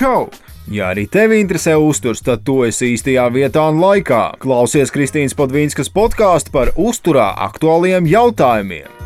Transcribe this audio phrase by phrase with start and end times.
[0.00, 0.30] Čau!
[0.72, 4.20] Ja arī tevi interesē uzturs, tad tu esi īstajā vietā un laikā.
[4.40, 8.99] Klausies Kristīnas Podvīnskas podkāstu par uzturā aktuāliem jautājumiem.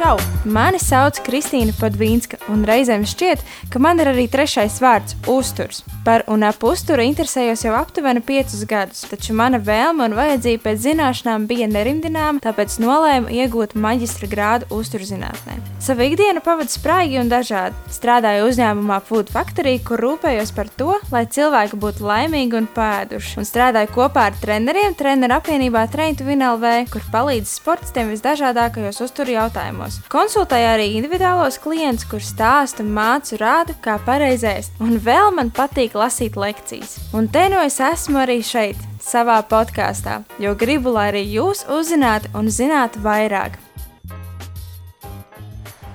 [0.00, 0.16] Čau!
[0.48, 5.82] Mani sauc Kristīna Padvīnska, un reizēm šķiet, ka man ir arī trešais vārds- uzturs.
[6.06, 10.78] Par un ap uzturu interesējos jau aptuveni piecus gadus, taču mana vēlme un vajadzība pēc
[10.86, 15.58] zināšanām bija nerimdināma, tāpēc nolēmu iegūt maģistra grādu uzturzinātnē.
[15.78, 17.74] Savu ikdienu pavadu spraigi un dažādi.
[17.90, 23.36] Strādāju uzņēmumā Food Factory, kur rūpējos par to, lai cilvēki būtu laimīgi un pēduši.
[23.36, 29.89] Un strādāju kopā ar treneriem treneru apvienībā Traintu Vinelvē, kur palīdz sportistiem visdažādākajos uzturu jautājumos
[29.90, 30.08] jautājumos.
[30.10, 34.72] Konsultēju arī individuālos klientus, kurus stāstu mācu rādu, kā pareizēst.
[34.80, 36.98] Un vēl man patīk lasīt lekcijas.
[37.12, 42.30] Un te nu es esmu arī šeit, savā podkāstā, jo gribu, lai arī jūs uzzinātu
[42.34, 43.58] un zinātu vairāk.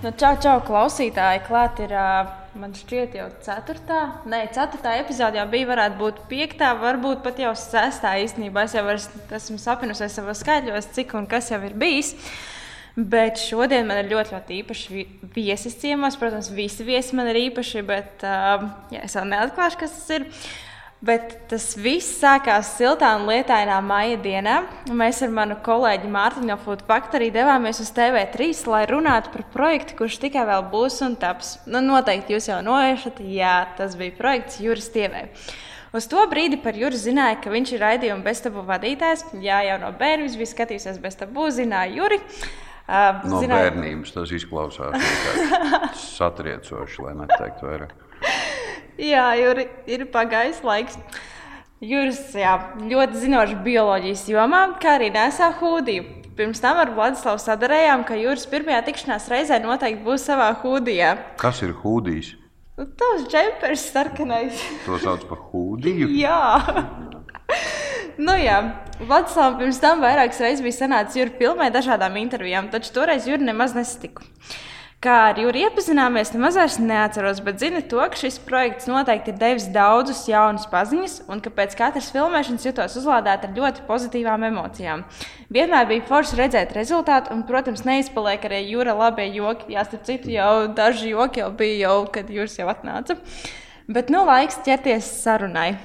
[0.03, 1.45] Nu, čau, čau, klausītāji!
[1.47, 1.91] Klāt ir,
[2.59, 7.55] man šķiet, jau ceturtā, ne, ceturtā epizode jau bija, varētu būt piektā, varbūt pat jau
[7.57, 8.67] sestā īstenībā.
[8.67, 8.85] Es jau
[9.39, 12.13] esmu sapinusies savos skaitļos, cik un kas jau ir bijis.
[12.13, 12.54] Uh,
[12.95, 15.01] Bet šodien man ir ļoti, ļoti īpaši
[15.35, 16.15] viesis ciemos.
[16.15, 20.29] Protams, visi viesi man ir īpaši, bet uh, jā, es vēl neatklāšu, kas tas ir.
[21.05, 24.55] Bet tas viss sākās siltā un lietainā maija dienā.
[24.95, 29.99] Mēs ar manu kolēģi Mārtiņu no Food Factory devāmies uz TV3, lai runātu par projektu,
[29.99, 31.57] kurš tikai vēl būs un taps.
[31.67, 35.27] Nu, noteikti jūs jau noiešat, jā, tas bija projekts Juris Tievē.
[35.95, 39.27] Uz to brīdi par Juru zināja, ka viņš ir raidījuma beztabu vadītājs.
[39.43, 42.23] Jā, jau no bērnības bija skatījusies beztabu, zināja Juri.
[42.23, 42.53] Uh,
[42.85, 43.63] Uh, no zināt...
[43.63, 44.93] bērnības tas izklausās
[46.15, 47.95] satriecoši, lai neteiktu vairāk.
[49.01, 50.99] jā, Juri, ir pagājis laiks.
[51.81, 52.53] Juris jā,
[52.85, 56.05] ļoti zinošs bioloģijas jomā, kā arī nesā hūdiju.
[56.35, 61.15] Pirms tam ar Vladislavu sadarījām, ka Juris pirmajā tikšanās reizē noteikti būs savā hūdijā.
[61.41, 62.35] Kas ir hūdijs?
[62.75, 64.61] Tas džempers sarkanais.
[64.85, 66.09] to sauc par hūdiju?
[66.19, 66.39] jā.
[68.17, 68.59] Nu, jā,
[68.99, 73.75] Vladislavs pirms tam vairākas reizes bija sanācis Jūras filmē dažādām intervijām, taču toreiz Jūra nemaz
[73.75, 74.23] nesatiku.
[75.03, 79.39] Kā ar Jūru iepazināmies, nemaz vairs neatceros, bet zinu to, ka šis projekts noteikti ir
[79.41, 85.03] devis daudzus jaunus paziņas, un ka pēc katras filmēšanas jutos uzlādēta ar ļoti pozitīvām emocijām.
[85.53, 89.75] Vienmēr bija forši redzēt rezultātu, un, protams, neizpaliek arī jūra labie joki.
[89.75, 93.19] Jā, starp citu, jau daži joki jau bija, jau, kad jūras jau atnāca.
[93.91, 95.75] Bet nu laiks ķerties sarunai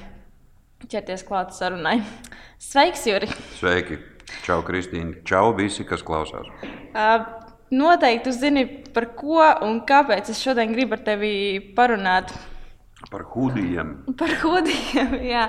[0.89, 2.01] ķerties klāt sarunai.
[2.71, 3.29] Sveiks, Juri!
[3.59, 3.99] Sveiki!
[4.47, 5.21] Čau, Kristīne!
[5.27, 6.49] Čau, visi, kas klausās!
[6.95, 7.27] Uh,
[7.75, 8.65] noteikti zini,
[8.95, 11.33] par ko un kāpēc es šodien gribu ar tevi
[11.77, 12.33] parunāt.
[13.11, 13.95] Par hudijiem.
[14.21, 15.49] Par hudijiem, jā.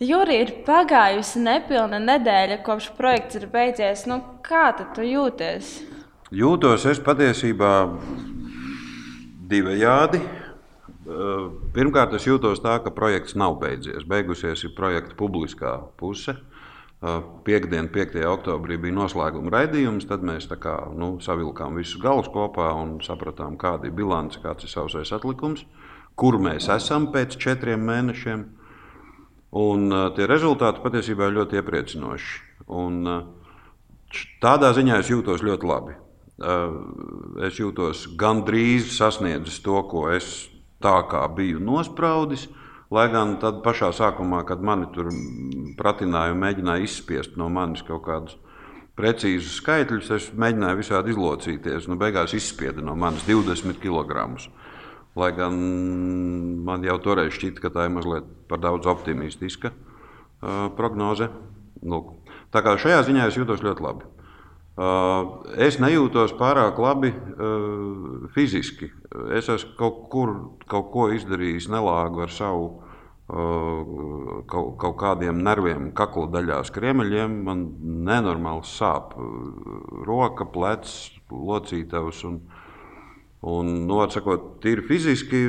[0.00, 4.04] Juri, ir pagājusi nepilna nedēļa, kopš projekts ir beidzies.
[4.08, 5.78] Nu, kā tu jūties?
[6.30, 7.72] Jūtos es patiesībā
[9.50, 10.20] divējādi.
[10.20, 10.49] Eh,
[11.74, 14.06] pirmkārt, es jūtos tā, ka projekts nav beidzies.
[14.08, 16.36] Beigusies ir projekta publiskā puse.
[17.00, 18.18] Eh, Piektdien, 5.
[18.28, 20.04] oktobrī bija noslēguma raidījums.
[20.08, 24.72] Tad mēs kā, nu, savilkām visus galus kopā un sapratām, kāda ir bilance, kāds ir
[24.72, 25.64] savs atlikums,
[26.14, 28.44] kur mēs esam pēc četriem mēnešiem.
[29.56, 32.36] Un, uh, tie rezultāti patiesībā ir ļoti iepriecinoši.
[32.68, 33.00] Un,
[34.44, 35.96] tādā ziņā es jūtos ļoti labi.
[37.44, 40.48] Es jūtos gandrīz sasniedzis to, ko es
[40.82, 42.48] tā, kā biju nospraudis.
[42.90, 45.12] Lai gan tad pašā sākumā, kad mani tur
[45.78, 48.34] pratināja un mēģināja izspiest no manis kaut kādus
[48.98, 51.86] precīzus skaitļus, es mēģināju visādi izlocīties.
[51.88, 54.26] Nu, beigās izspieda no manis 20 kg.
[55.18, 55.56] Lai gan
[56.66, 61.30] man jau toreiz šķita, ka tā ir mazliet par daudz optimistiska uh, prognoze.
[61.80, 62.12] Lūk.
[62.52, 64.06] Tā kā šajā ziņā es jūtos ļoti labi.
[64.80, 68.86] Uh, es nejūtos pārāk labi uh, fiziski.
[69.36, 70.30] Es esmu kaut kur
[70.70, 77.34] kaut ko izdarījis nelāgu ar savu uh, kaut, kaut kādiem nerviem, kakla daļās, kriemeļiem.
[77.44, 77.66] Man
[78.08, 79.12] nenormāli sāp
[80.08, 80.94] roka, plecs,
[81.28, 82.22] locītavs.
[82.30, 82.38] Un,
[83.52, 85.42] un, nu, atsakot, tīri fiziski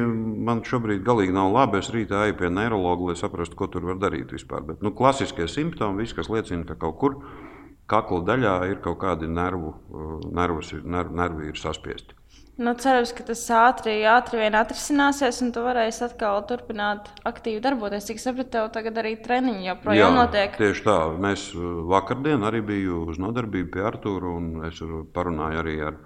[0.50, 1.80] man šobrīd galīgi nav labi.
[1.80, 4.68] Es rītā eju pie neiroloģa, lai saprastu, ko tur var darīt vispār.
[4.74, 7.51] Bet, nu, klasiskie simptomi, viss, kas liecina, ka kaut kur ir
[7.92, 12.16] kakla daļā ir kaut kādi nervu, uh, nervus, nerv, nervi ir saspiesti.
[12.62, 18.06] Nu, cerams, ka tas ātri, ātri vien atrisināsies, un tu varēsi atkal turpināt aktīvi darboties.
[18.10, 20.60] Cik sapratu, tev tagad arī treniņi joprojām notiek.
[20.60, 20.98] Tieši tā.
[21.24, 24.84] Mēs uh, vakardien arī biju uz nodarbību pie Artūra, un es
[25.16, 25.98] parunāju arī ar,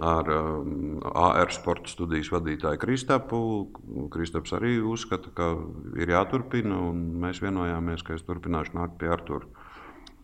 [0.00, 3.42] ar um, AR sporta studijas vadītāju Kristapu.
[4.10, 5.52] Kristaps arī uzskata, ka
[6.00, 9.59] ir jāturpina, un mēs vienojāmies, ka es turpināšu nākt pie Artūra.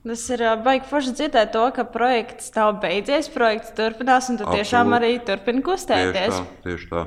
[0.06, 4.60] Tas ir baigi forši dzirdēt to, ka projekts nav beidzies, projekts turpinās, un tu Absolut.
[4.62, 6.36] tiešām arī turpini kustēties.
[6.36, 6.66] Tieši tā.
[6.68, 7.06] Tieši tā.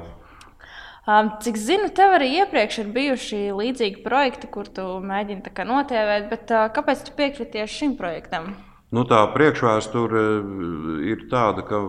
[1.10, 6.52] Um, cik zinu, tev arī iepriekš ir bijuši līdzīgi projekti, kur tu mēģini notievēt, bet
[6.52, 8.52] uh, kāpēc tu piekriti tieši šim projektam?
[8.92, 10.22] Nu, tā priekšvēsture
[11.08, 11.80] ir tāda, ka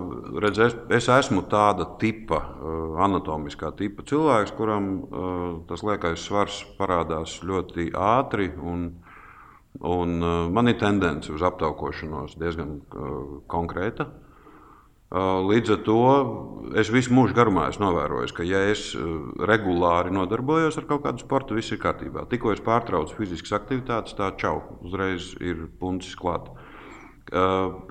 [0.45, 2.39] redz, es, es esmu tāda tipa,
[3.01, 8.53] anatomiskā tipa cilvēks, kuram uh, tas liekais svars parādās ļoti ātri.
[8.61, 8.91] Un,
[9.79, 14.11] un, uh, man ir tendence uz aptaukošanos diezgan uh, konkrēta.
[15.11, 16.03] Līdz ar to
[16.79, 18.93] es visu mūžu garumā esmu novērojis, ka, ja es
[19.43, 22.29] regulāri nodarbojos ar kaut kādu sportu, viss ir kārtībā.
[22.31, 26.55] Tikko es pārtraucu fiziskas aktivitātes, tā čau, uzreiz ir puncis klāts.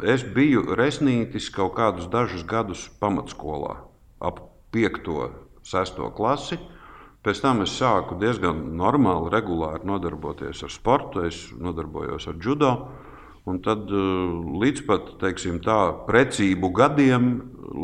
[0.07, 3.75] Es biju resnītis kaut kādus dažus gadus pamatskolā,
[4.23, 4.39] ap
[4.71, 5.11] 5.
[5.11, 5.35] un
[5.67, 5.99] 6.
[6.15, 6.55] klasi.
[7.25, 11.25] Pēc tam es sāku diezgan normāli, regulāri nodarboties ar sportu.
[11.27, 12.73] Es nodarbojos ar judo.
[13.49, 17.29] Un tad līdz pat teiksim, tā, precību gadiem,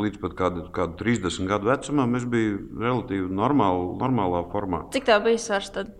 [0.03, 4.83] līdz pat kādu, kādu 30 gadu vecumam, es biju relatīvi normāli, normālā formā.
[4.93, 5.71] Cik tā bija svars?
[5.73, 5.95] Tad?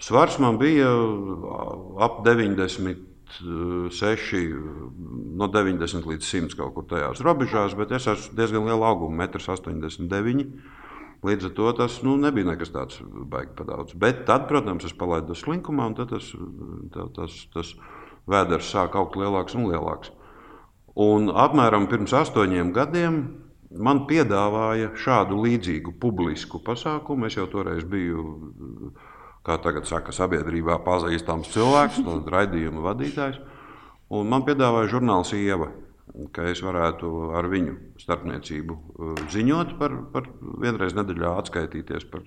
[0.00, 0.92] Svars man bija
[2.04, 4.32] ap 90 6,
[5.34, 10.34] no 90 līdz 100 kaut kur tajās robežās, bet es esmu diezgan liela auguma, 1,89
[10.36, 10.44] m.
[11.24, 13.94] Līdz ar to tas nu, nebija nekas tāds baigi pa daudz.
[13.96, 16.32] Bet tad, protams, es palaidu to slinkumā, un tas,
[17.16, 17.72] tas, tas
[18.28, 20.12] vēders sāk augt lielāks un lielāks.
[21.00, 23.22] Un apmēram pirms astoņiem gadiem
[23.74, 27.26] man piedāvāja šādu līdzīgu publisku pasākumu.
[27.26, 28.92] Es jau toreiz biju
[29.44, 32.04] kā tagad saka, sabiedrībā pazīstams cilvēks,
[32.36, 33.40] raidījuma vadītājs.
[34.14, 35.70] Un man piedāvāja žurnāls Ieva,
[36.36, 40.28] ka es varētu ar viņu starpniecību uh, ziņot par, par
[40.62, 42.26] vienreiz nedēļā atskaitīties par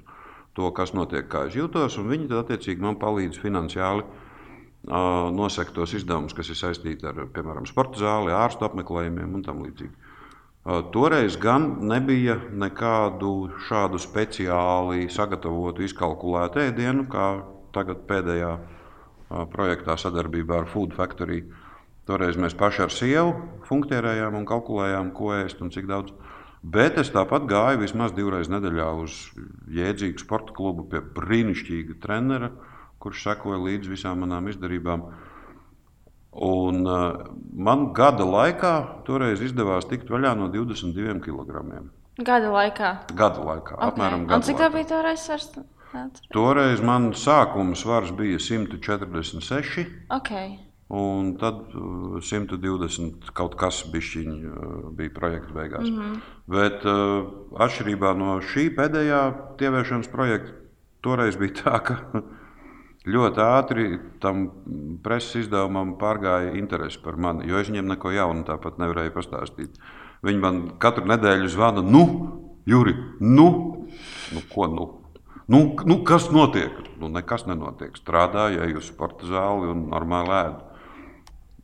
[0.57, 1.99] to, kas notiek, kā es jūtos.
[2.01, 7.69] Viņi tad attiecīgi man palīdz finansiāli uh, nosekt tos izdevumus, kas ir saistīti ar, piemēram,
[7.69, 10.15] sporta zāli, ārstu apmeklējumiem un tam līdzīgi.
[10.91, 17.27] Toreiz gan nebija nekādu šādu speciāli sagatavotu, izkalkulētu ēdienu, kā
[17.71, 18.49] tagad pēdējā
[19.53, 21.45] projektā sadarbībā ar Food Factory.
[22.07, 23.33] Toreiz mēs paši ar sievu
[23.67, 26.13] funkcionējām un kalkulējām, ko ēst un cik daudz.
[26.63, 29.17] Bet es tāpat gāju vismaz divreiz nedēļā uz
[29.71, 32.51] jēdzīgu sporta klubu pie brīnišķīga trenera,
[33.03, 35.05] kurš sekoja līdzi visām manām izdarībām.
[36.47, 38.73] Un, uh, man gada laikā
[39.07, 41.63] toreiz izdevās tikt vaļā no 22 kg.
[42.17, 42.91] Gada laikā?
[43.13, 43.89] Gada laikā, okay.
[43.91, 44.39] apmēram gada.
[44.39, 45.51] Un cik tā bija toreiz svars?
[46.33, 49.85] Toreiz man sākuma svars bija 146.
[50.13, 50.57] Okay.
[50.87, 51.73] Un tad
[52.23, 54.29] 120 kaut kas bišķiņ,
[54.95, 55.89] bija projekta beigās.
[55.89, 56.19] Mm -hmm.
[56.47, 57.27] Bet uh,
[57.59, 59.21] atšķirībā no šī pēdējā
[59.59, 60.53] tievēršanas projekta,
[61.01, 61.97] toreiz bija tā, ka
[63.15, 64.47] ļoti ātri tam
[65.03, 69.75] preses izdevumam pārgāja interese par mani, jo es viņiem neko jaunu tāpat nevarēju pastāstīt.
[70.23, 72.03] Viņi man katru nedēļu zvana, nu,
[72.67, 73.47] Juri, nu,
[74.33, 74.87] nu ko nu?
[75.47, 76.71] Nu, nu, kas notiek?
[76.99, 77.95] Nu, nekas nenotiek.
[77.95, 80.76] Strādāju, eju uz sporta zāli un normāli ēdu.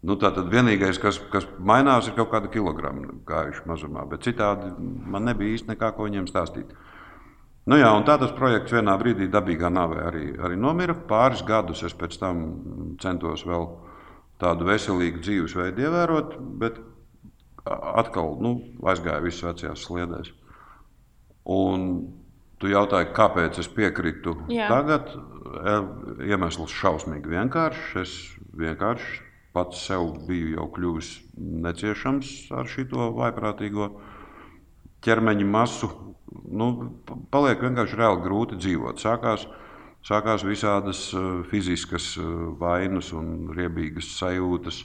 [0.03, 4.73] Nu, tā tad vienīgais, kas, kas mainās, ir kaut kāda kilograma gājuši mazumā, bet citādi
[4.79, 6.73] man nebija īsti nekā, ko viņiem stāstīt.
[7.71, 10.95] Nu jā, tā tas projekts vienā brīdī dabīgā nāvē arī, arī nomira.
[11.07, 12.41] Pāris gadus es pēc tam
[12.99, 13.69] centos vēl
[14.43, 16.81] tādu veselīgu dzīvesveidu ievērot, bet
[17.63, 20.33] atkal nu, aizgāju visas vecajās sliedēs.
[21.55, 21.87] Un
[22.59, 24.67] tu jautāji, kāpēc es piekritu Jā.
[24.71, 25.15] tagad?
[25.53, 25.75] E,
[26.27, 27.95] iemesls šausmīgi vienkāršs.
[28.03, 28.13] Es
[28.59, 29.21] vienkārši
[29.53, 33.89] pats sev biju jau kļuvis neciešams ar šo vaiprātīgo
[35.03, 35.89] ķermeņa masu,
[36.49, 36.69] nu,
[37.33, 39.01] paliek vienkārši reāli grūti dzīvot.
[39.03, 39.45] Sākās,
[40.07, 44.83] sākās visādas uh, fiziskas uh, vainas un riebīgas sajūtas.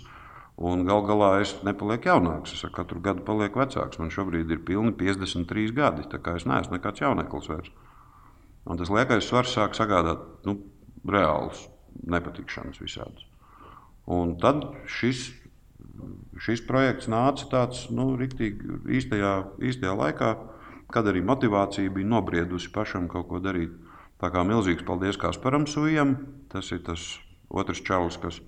[0.58, 2.56] Un gal galā es nepalieku jaunāks.
[2.56, 4.00] Es katru gadu palieku vecāks.
[4.02, 6.08] Man šobrīd ir pilni 53 gadi.
[6.10, 7.70] Tā kā es neesmu nekāds jauneklis vairs.
[8.66, 10.58] Un tas liekais svars sāk sagādāt nu,
[11.06, 11.68] reāls
[12.10, 13.22] nepatikšanas visādas.
[14.08, 15.26] Un tad šis
[16.42, 19.32] šis projekts nāca tāds nu, riktīgi īstajā,
[19.70, 20.30] īstajā laikā,
[20.92, 23.74] kad arī motivācija bija nobriedusi pašam kaut ko darīt.
[24.18, 26.16] Tā kā milzīgs paldies Kasparam Sujam.
[26.50, 27.02] Tas ir tas
[27.48, 28.40] otrs čalis, kas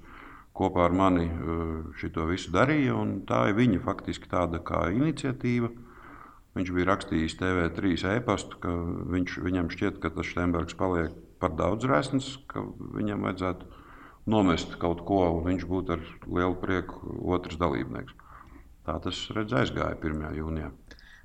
[0.56, 2.96] kopā ar mani eh, šo visu darīja.
[3.28, 5.70] Tā ir viņa faktiski tāda kā iniciatīva.
[6.58, 8.72] Viņš bija rakstījis TV3 e-pastu, ka
[9.14, 12.64] viņš, viņam šķiet, ka tas Steinbergs paliek par daudz rēsns, ka
[12.96, 13.68] viņam vajadzētu
[14.26, 18.16] nomest kaut ko, un viņš būtu ar lielu prieku otrs dalībnieks.
[18.86, 20.30] Tā tas redz, aizgāja 1.
[20.40, 20.70] jūnijā.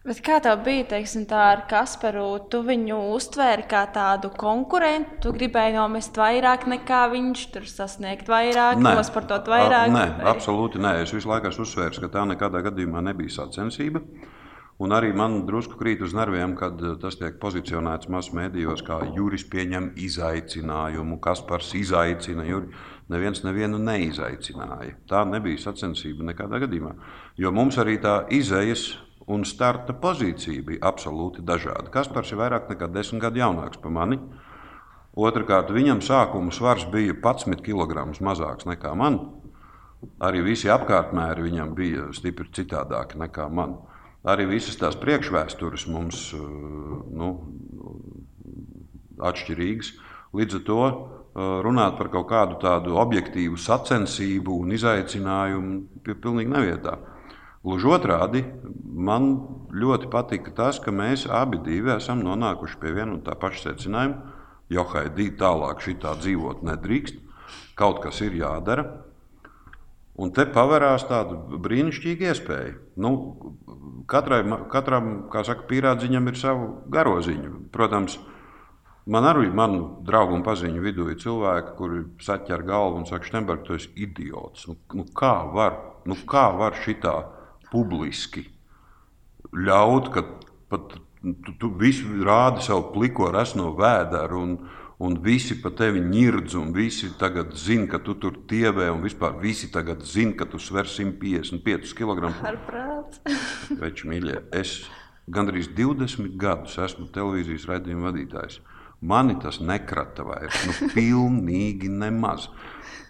[0.06, 2.28] Bet kā tev bija teiksim, tā ar Kasparu?
[2.54, 8.78] Tu viņu uztvēri kā tādu konkurentu, tu gribēji nomest vairāk nekā viņš, tur sasniegt vairāk,
[8.86, 9.90] nosportot vairāk.
[9.90, 10.28] Nē, vai?
[10.30, 11.00] absolūti nē.
[11.02, 14.04] Es visu laiku esmu uzsvērs, ka tā nekādā gadījumā nebija sacensība.
[14.76, 18.98] Un arī man drusku krīt uz nerviem, kad eh, tas tiek pozicionēts masu mēdījos, kā
[19.16, 22.44] Juris pieņem izaicinājumu, kas par izaicina.
[22.44, 22.74] Juri.
[23.08, 24.98] Neviens nevienu neizaicināja.
[25.08, 26.92] Tā nebija sacensība nekādā gadījumā.
[27.40, 28.98] Jo mums arī tā izējas
[29.32, 31.88] un starta pozīcija bija absolūti dažāda.
[31.94, 34.20] Kaspars ir vairāk nekā desmit gadu jaunāks par mani.
[35.16, 39.22] Otrakārt, viņam sākuma svars bija 11 kg mazāks nekā man.
[40.20, 43.78] Arī visi apkārtmēri viņam bija stipri citādāki nekā man
[44.26, 46.46] arī visas tās priekšvēstures mums eh,
[47.20, 47.32] nu,
[49.22, 49.92] atšķirīgas.
[50.36, 50.96] Līdz ar to eh,
[51.66, 56.98] runāt par kaut kādu tādu objektīvu sacensību un izaicinājumu ir pilnīgi nevietā.
[57.66, 58.44] Gluži otrādi,
[58.86, 59.32] man
[59.74, 61.58] ļoti patika tas, ka mēs abi
[61.96, 64.34] esam nonākuši pie viena un tā paša secinājuma.
[64.70, 67.18] Johaidī tālāk šī tā dzīvot nedrīkst,
[67.78, 69.05] kaut kas ir jādara.
[70.16, 72.76] Un te pavērās tāda brīnišķīga iespēja.
[73.04, 73.12] Nu,
[74.08, 74.42] katrai,
[74.72, 77.52] katram, kā saka, pīrādziņam ir sava garoziņa.
[77.76, 78.16] Protams,
[79.12, 83.66] man arī manu draugu un paziņu vidū ir cilvēki, kuri saķer galvu un saka, Štemberg,
[83.68, 84.70] tu esi idiots.
[84.72, 87.18] Nu, nu, kā var, nu, kā var šitā
[87.74, 88.48] publiski
[89.56, 90.24] ļaut, ka
[90.72, 94.58] pat tu, tu visu rādi savu pliko resno vēderu un,
[94.98, 99.36] un visi pa tevi ņirdz, un visi tagad zina, ka tu tur tievē, un vispār
[99.42, 102.32] visi tagad zina, ka tu sver 155 kg.
[102.46, 103.36] Ar prātu.
[103.82, 104.86] Veči, mīļie, es
[105.28, 108.62] gandrīz 20 gadus esmu televīzijas raidījuma vadītājs.
[109.06, 112.48] Mani tas nekrata vairs, nu, pilnīgi nemaz.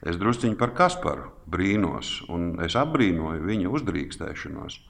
[0.05, 4.81] Es drusciņi par Kasparu brīnos, un es apbrīnoju viņa uzdrīkstēšanos.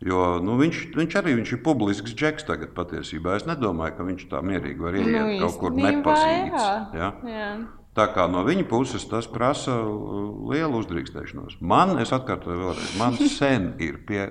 [0.00, 3.34] Jo nu, viņš, viņš arī viņš ir publisks džeks tagad patiesībā.
[3.36, 6.96] Es nedomāju, ka viņš tā mierīgi var ieiet nu, kaut kur nepazīstams.
[6.96, 7.10] Ja?
[7.28, 7.50] Jā.
[7.98, 11.58] Tā kā no viņa puses tas prasa uh, lielu uzdrīkstēšanos.
[11.60, 14.30] Man, es atkārtoju vēlreiz, man sen ir pie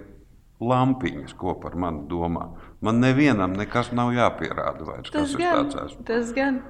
[0.59, 2.49] lampiņas, ko par mani domā.
[2.83, 5.13] Man nevienam nekas nav jāpierāda vairs.
[5.13, 5.69] Tas gan,
[6.07, 6.63] tas gan.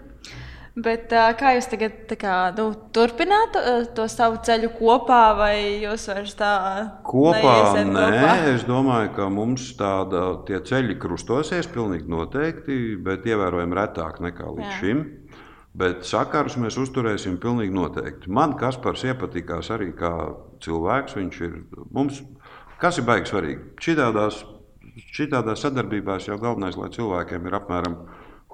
[0.80, 3.56] Bet, kā jūs tagad kā, nu, turpināt
[3.98, 6.52] to savu ceļu kopā, vai jūs vairs tā
[7.08, 7.56] kopā?
[7.84, 8.34] Nē, kopā?
[8.54, 14.68] es domāju, ka mums tāda tie ceļi krustosies pilnīgi noteikti, bet ievērojami retāk nekā līdz
[14.70, 14.78] Jā.
[14.80, 15.04] šim.
[15.80, 18.32] Bet sakarus mēs uzturēsim pilnīgi noteikti.
[18.34, 20.14] Man Kaspars iepatikās arī kā
[20.64, 21.16] cilvēks.
[21.20, 21.56] Viņš ir
[21.94, 22.24] mums,
[22.82, 23.72] kas ir baigi svarīgi.
[23.84, 24.44] Šitādās,
[25.16, 27.98] šitādās sadarbībās jau galvenais, lai cilvēkiem ir apmēram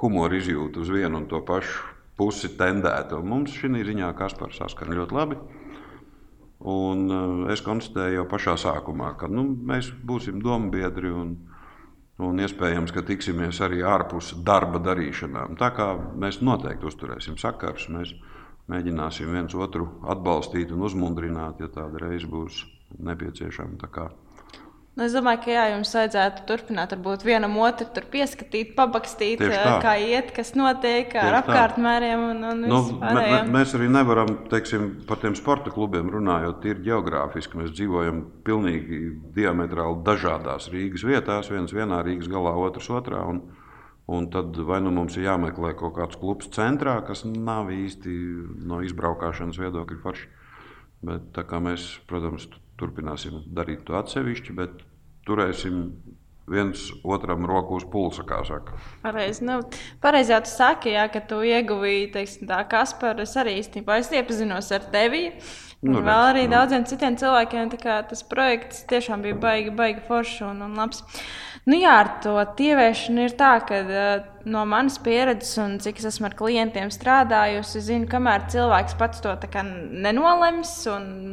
[0.02, 3.20] humora izjūta uz vienu un to pašu pusi tendēta.
[3.20, 5.40] Un mums šī ziņā Kaspars saskan ļoti labi.
[6.66, 11.36] Un uh, es konstatēju jau pašā sākumā, ka nu, mēs būsim dombiedri un,
[12.24, 15.60] un iespējams, ka tiksimies arī ārpus darba darīšanām.
[15.60, 18.16] Tā kā mēs noteikti uzturēsim sakars, mēs
[18.72, 22.64] mēģināsim viens otru atbalstīt un uzmundrināt, ja tāda reize būs
[22.98, 24.25] nepieciešama.
[24.96, 29.42] Nu, es domāju, ka jā, jums vajadzētu turpināt, varbūt vienam otru pieskatīt, pabakstīt,
[29.84, 32.24] kā iet, kas notiek Tieši ar apkārtmēriem.
[32.30, 37.60] Un, un nu, mē, mēs arī nevaram, teiksim, par tiem sporta klubiem runājot, tīri geogrāfiski.
[37.60, 39.02] Mēs dzīvojam pilnīgi
[39.36, 43.28] diametrāli dažādās Rīgas vietās, viens vienā Rīgas galā, otrs otrā.
[43.28, 43.44] Un,
[44.08, 48.16] un tad vai nu mums ir jāmeklē kaut kāds klubs centrā, kas nav īsti
[48.64, 50.32] no izbraukšanas viedokļa forši.
[51.06, 52.48] Bet tā kā mēs, protams,
[52.80, 54.86] turpināsim darīt to atsevišķi, bet
[55.28, 55.90] turēsim
[56.48, 58.78] viens otram roku uz pulsa, kā saka.
[59.02, 59.60] Pareizi, nu,
[60.02, 64.12] pareizi jau tu saki, jā, ka tu ieguvíji, teiksim, tā Kaspar, es arī īstenībā es
[64.14, 65.28] iepazinos ar tevi.
[65.86, 66.56] Nu, un vēl arī nu.
[66.56, 67.74] daudziem citiem cilvēkiem
[68.10, 71.04] tas projekts tiešām bija baigi, baigi foršs un, un labs.
[71.66, 76.06] Nu, jā, ar to tieviešanu ir tā, ka uh, no manas pieredzes, un cik es
[76.12, 79.34] esmu ar klientiem strādājusi, zinu, kamēr cilvēks pats to
[79.66, 80.76] nenolems,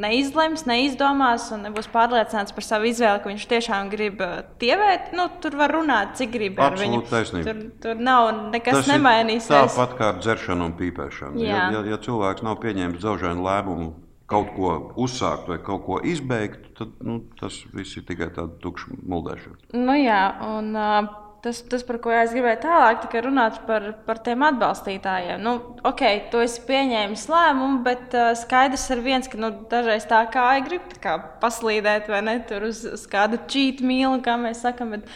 [0.00, 4.24] neizlems, neizdomās un nebūs pārliecināts par savu izvēli, ka viņš tiešām grib
[4.62, 6.56] tievēt, nu, tur var runāt, cik grib.
[6.56, 9.52] Tur, tur nav nekas Tas nemainīsies.
[9.52, 11.44] Tāpat kā ar dzeršanu un pīpēšanu.
[11.44, 13.92] Ja, ja, ja cilvēks nav pieņēmis dzaužainu lēmumu
[14.32, 14.74] kaut ko
[15.04, 19.58] uzsākt vai kaut ko izbeigt, tad nu, tas viss ir tikai tāds tukšs muldēšana.
[19.76, 24.44] Nu, jā, un, uh, Tas, tas, par ko es gribēju tālāk runāt, par, par tiem
[24.46, 25.40] atbalstītājiem.
[25.42, 25.56] Nu,
[25.90, 30.44] ok, tu esi pieņēmis lēmumu, bet uh, skaidrs ir viens, ka nu, dažreiz tā kā
[30.62, 34.94] grib kā paslīdēt vai ne tur uz, uz kādu čītu mīlu, kā mēs sakām.
[34.94, 35.10] Bet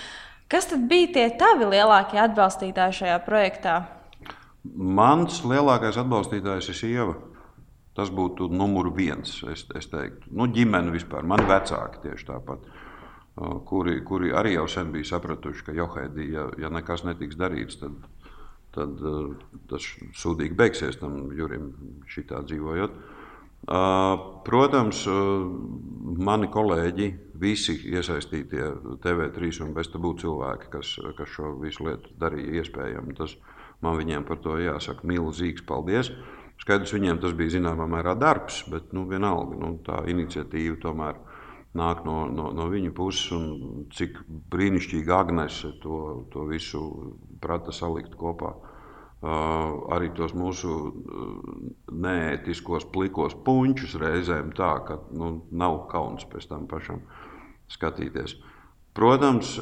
[0.51, 3.77] kas tad bija tie tavi lielākie atbalstītāji šajā projektā?
[4.75, 7.17] Mans lielākais atbalstītājs ir sieva.
[7.97, 9.39] Tas būtu numurs viens.
[9.49, 12.69] Es, es teiktu, nu, ģimene vispār, man vecāki tieši tāpat.
[13.69, 17.99] Kuri, kuri arī jau sen bija sapratuši, ka Johēdī, ja, ja nekas netiks darīts, tad,
[18.73, 19.03] tad
[19.69, 21.71] tas sūdīgi beigsies tam Jurim
[22.09, 22.97] šitā dzīvojot.
[24.47, 25.03] Protams,
[26.29, 27.09] mani kolēģi,
[27.41, 28.69] visi iesaistītie
[29.03, 33.35] TV3 un BSTB cilvēki, kas, kas šo visu lietu darīja iespējamu, tas
[33.83, 36.13] man viņiem par to jāsaka milzīgs paldies.
[36.63, 41.19] Skaidrs, viņiem tas bija zināmā mērā darbs, bet nu, vienalga nu, tā iniciatīva tomēr
[41.77, 43.45] nāk no, no, no viņa puses.
[43.97, 44.23] Cik
[44.53, 46.01] brīnišķīgi Agnese to,
[46.33, 46.83] to visu
[47.43, 48.55] prata salikt kopā.
[48.57, 48.73] Uh,
[49.97, 50.71] arī tos mūsu
[51.91, 57.01] neētiskos, plikos puņķus reizēm tā, ka nu, nav kauns pēc tam pašam
[57.73, 58.37] skatīties.
[58.97, 59.57] Protams,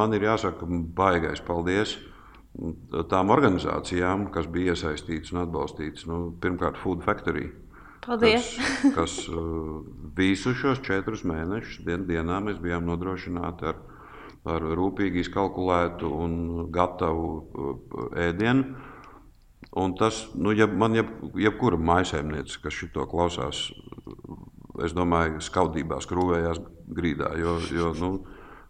[0.00, 1.96] man ir jāsaka baigais paldies
[3.10, 6.06] tām organizācijām, kas bija iesaistītas un atbalstītas.
[6.10, 7.50] Nu, pirmkārt, Food Factory.
[8.06, 8.54] Paldies!
[8.56, 9.16] Kas, kas
[10.16, 13.80] visus šos četrus mēnešus dien, dienā mēs bijām nodrošināti ar
[14.48, 16.36] ar rūpīgi izkalkulētu un
[16.72, 18.86] gatavu uh, ēdienu.
[19.80, 23.68] Un tas, nu, ja man jeb, jebkura maisaimniece, kas šito klausās,
[24.82, 26.58] es domāju, skaudībā skrūvējās
[26.90, 27.34] grīdā.
[27.38, 28.10] Jo, jo, nu,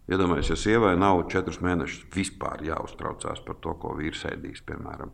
[0.09, 5.11] Iedomājieties, ja sievai nav četrus mēnešus vispār jāuztraucās par to, ko vīrs ēdīs, piemēram.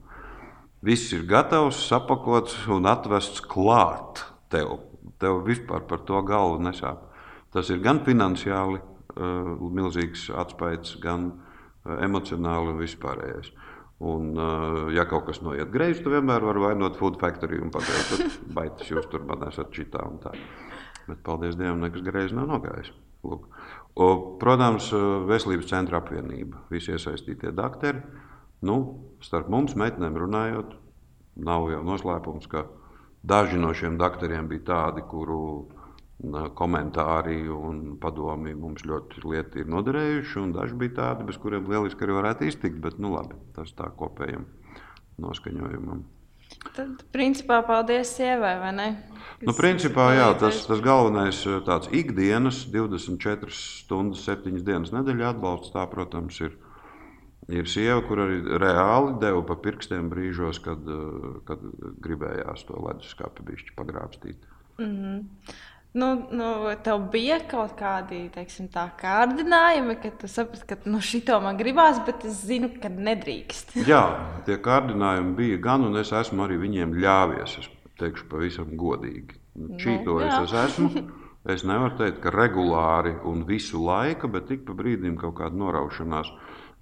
[0.87, 4.77] Viss ir gatavs, sapakots un atvests klāt tev.
[5.17, 7.01] Tev vispār par to galvu nesāp.
[7.53, 13.51] Tas ir gan finansiāli, uh, milzīgs atspējs, gan uh, emocionāli un vispārējais.
[14.07, 18.13] Un, uh, ja kaut kas noiet greizi, tu vienmēr vari vainot Food Factory un pateikt,
[18.13, 20.35] ka baitas jūs tur man esat šitā un tā.
[21.07, 22.91] Bet, paldies Dievam, nekas greizi nav nogājis.
[23.27, 23.47] Lūk.
[23.97, 24.07] O,
[24.41, 24.89] protams,
[25.27, 28.03] Veselības centra apvienība, visi iesaistītie doktori.
[28.67, 28.77] Nu,
[29.23, 30.75] starp mums, meitenēm runājot,
[31.47, 32.65] nav jau noslēpums, ka
[33.27, 35.41] daži no šiem doktoriem bija tādi, kuru
[36.57, 40.45] komentāri un padomi mums ļoti lieti ir noderējuši.
[40.55, 44.47] Daži bija tādi, bez kuriem lieliski arī varētu iztikt, bet nu, labi, tas tā kopējam
[45.21, 46.05] noskaņojumam.
[46.75, 48.87] Tad, principā, paldies sievai, vai ne?
[49.45, 55.83] Nu, principā, jā, tas, tas galvenais tāds ikdienas, 24 stundas, 7 dienas nedēļā atbalsts, tā,
[55.91, 56.55] protams, ir,
[57.53, 60.81] ir sieva, kur arī reāli deva pa pirkstiem brīžos, kad,
[61.49, 61.65] kad
[62.03, 64.53] gribējās to leduskapi bišķi pagrābstīt.
[64.81, 65.57] Mm -hmm.
[65.93, 66.47] Nu, nu,
[66.83, 68.67] tev bija kaut kādi teiksim,
[68.99, 73.77] kārdinājumi, ka tu saprati, ka nu, šito man gribās, bet es zinu, ka nedrīkst.
[73.91, 74.03] Jā,
[74.45, 77.55] tie kārdinājumi bija gan, un es esmu arī viņiem ļāvies.
[77.63, 77.71] Es
[78.01, 79.39] teikšu pavisam godīgi.
[79.81, 81.07] Čītojas nu, es esmu.
[81.47, 86.33] Es nevaru teikt, ka regulāri un visu laiku, bet tik pa brīdim kaut kāda noraušanās.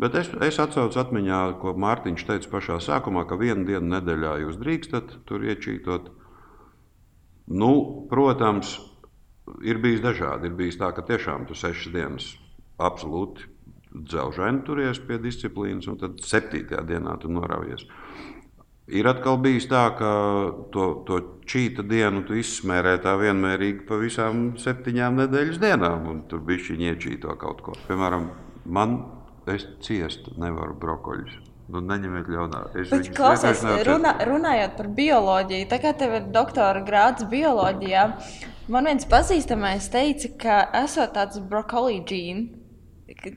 [0.01, 4.57] Bet es, es atcaucu atmiņā, ko Mārtiņš teica pašā sākumā, ka vienu dienu nedēļā jūs
[4.59, 6.09] drīkstat tur iečītot.
[7.45, 7.71] Nu,
[8.09, 8.73] protams,
[9.65, 10.49] ir bijis dažādi.
[10.49, 12.29] Ir bijis tā, ka tiešām tu sešas dienas
[12.81, 13.47] absolūti
[13.95, 17.85] dzelžaini turies pie disciplīnas, un tad septītajā dienā tu noraujies.
[18.85, 20.09] Ir atkal bijis tā, ka
[20.73, 26.43] to, to čīta dienu tu izsmērē tā vienmērīgi pa visām septiņām nedēļas dienām, un tur
[26.45, 27.73] bija šī iečīto kaut ko.
[27.87, 28.29] Piemēram,
[28.65, 28.99] man
[29.49, 31.54] es ciestu nevaru brokoļus.
[31.65, 32.59] Nu, neņemiet ļaunā.
[32.77, 38.03] Es Bet, klausies, runā, runājot par bioloģiju, tā kā tev ir doktora grāds bioloģijā,
[38.69, 42.61] man viens pazīstamais teica, ka esot tāds brokoli džīns.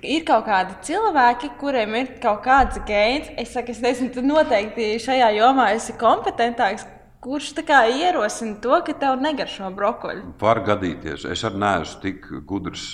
[0.00, 3.28] Ir kaut kādi cilvēki, kuriem ir kaut kāds gēns.
[3.40, 6.86] Es saku, es nezinu, tu noteikti šajā jomā esi kompetentāks.
[7.18, 10.22] Kurš tā kā ierosina to, ka tev negaršo brokoļi?
[10.40, 11.24] Var gadīties.
[11.26, 12.92] Es arī neesmu tik gudrs,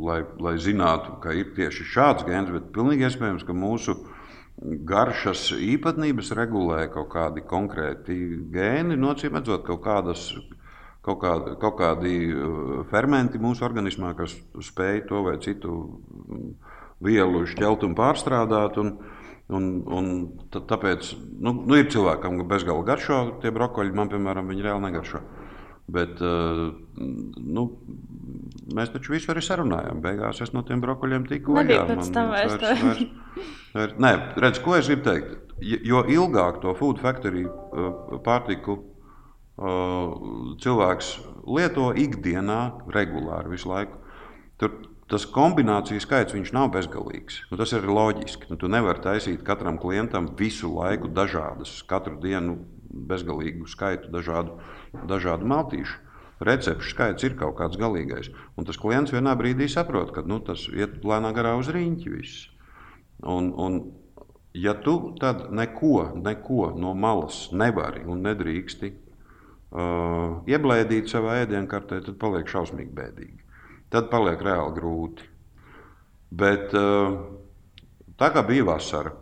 [0.00, 4.19] lai, lai zinātu, ka ir tieši šāds gēns, bet pilnīgi iespējams, ka mūsu mūsu
[4.60, 8.16] garšas īpatnības regulē kaut kādi konkrēti
[8.52, 10.32] gēni, nocīmēdzot kaut kādas.
[11.00, 14.34] Kaut, kādi, kaut kādi uh, fermenti mūsu organismā, kas
[14.66, 16.50] spēj to vai citu mm,
[17.08, 18.76] vielu šķelt un pārstrādāt.
[18.82, 18.90] Un,
[19.48, 20.10] un, un
[20.52, 25.22] tāpēc nu, nu, ir cilvēkam, kas bezgalīgi garšo tie brokoļi, man, piemēram, viņi reāli negaršo.
[25.90, 26.68] Bet, uh,
[27.00, 27.64] nu,
[28.76, 30.02] mēs taču visu arī sarunājām.
[30.04, 31.84] Beigās es no tiem brokoļiem tiku vaļā.
[31.88, 34.12] Pēc tam vairs, vairs, vairs, vairs, nē,
[34.44, 35.36] redz, ko es gribu teikt.
[35.60, 40.14] Jo ilgāk to food factory uh, pārtiku uh,
[40.62, 41.10] cilvēks
[41.44, 42.60] lieto ikdienā,
[42.94, 44.00] regulāri visu laiku,
[44.60, 44.78] tur
[45.10, 47.42] tas kombināciju skaits nav bezgalīgs.
[47.50, 48.48] Nu, tas ir loģiski.
[48.52, 54.56] Nu, tu nevari taisīt katram klientam visu laiku dažādas, katru dienu bezgalīgu skaitu dažādu,
[55.10, 55.98] dažādu maltīšu
[56.44, 58.30] recepšu skaits ir kaut kāds galīgais.
[58.56, 62.12] Un tas klients vienā brīdī saprot, ka nu, tas iet lēnā garā uz rīņķi.
[62.14, 62.46] Viss.
[63.28, 63.80] Un, un,
[64.56, 72.16] ja tu tad neko, neko no malas nevari un nedrīksti uh, ieblēdīt savā ēdienkartē, tad
[72.22, 73.38] paliek šausmīgi bēdīgi.
[73.92, 75.28] Tad paliek reāli grūti.
[76.40, 77.18] Bet uh,
[78.16, 79.12] tā kā bija vasara,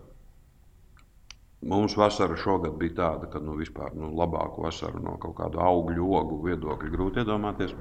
[1.60, 6.04] Mums vasara šogad bija tāda, ka nu, vispār nu, labāku vasaru no kaut kāda augļu,
[6.14, 7.74] ogu viedokļa grūti iedomāties.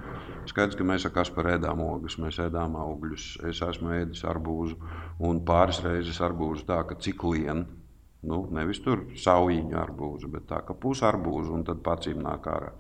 [0.50, 3.28] Skaidrs, ka mēs ar Kasparu ēdām ogas, mēs ēdām augļus.
[3.46, 4.80] Es esmu ēdis arbūzu
[5.30, 7.68] un pāris reizes arbūzu tā, ka cik lien.
[8.26, 12.74] Nu, nevis tur saujiņu arbūzu, bet tā, ka pusi arbūzu un tad pacīm nāk ārā.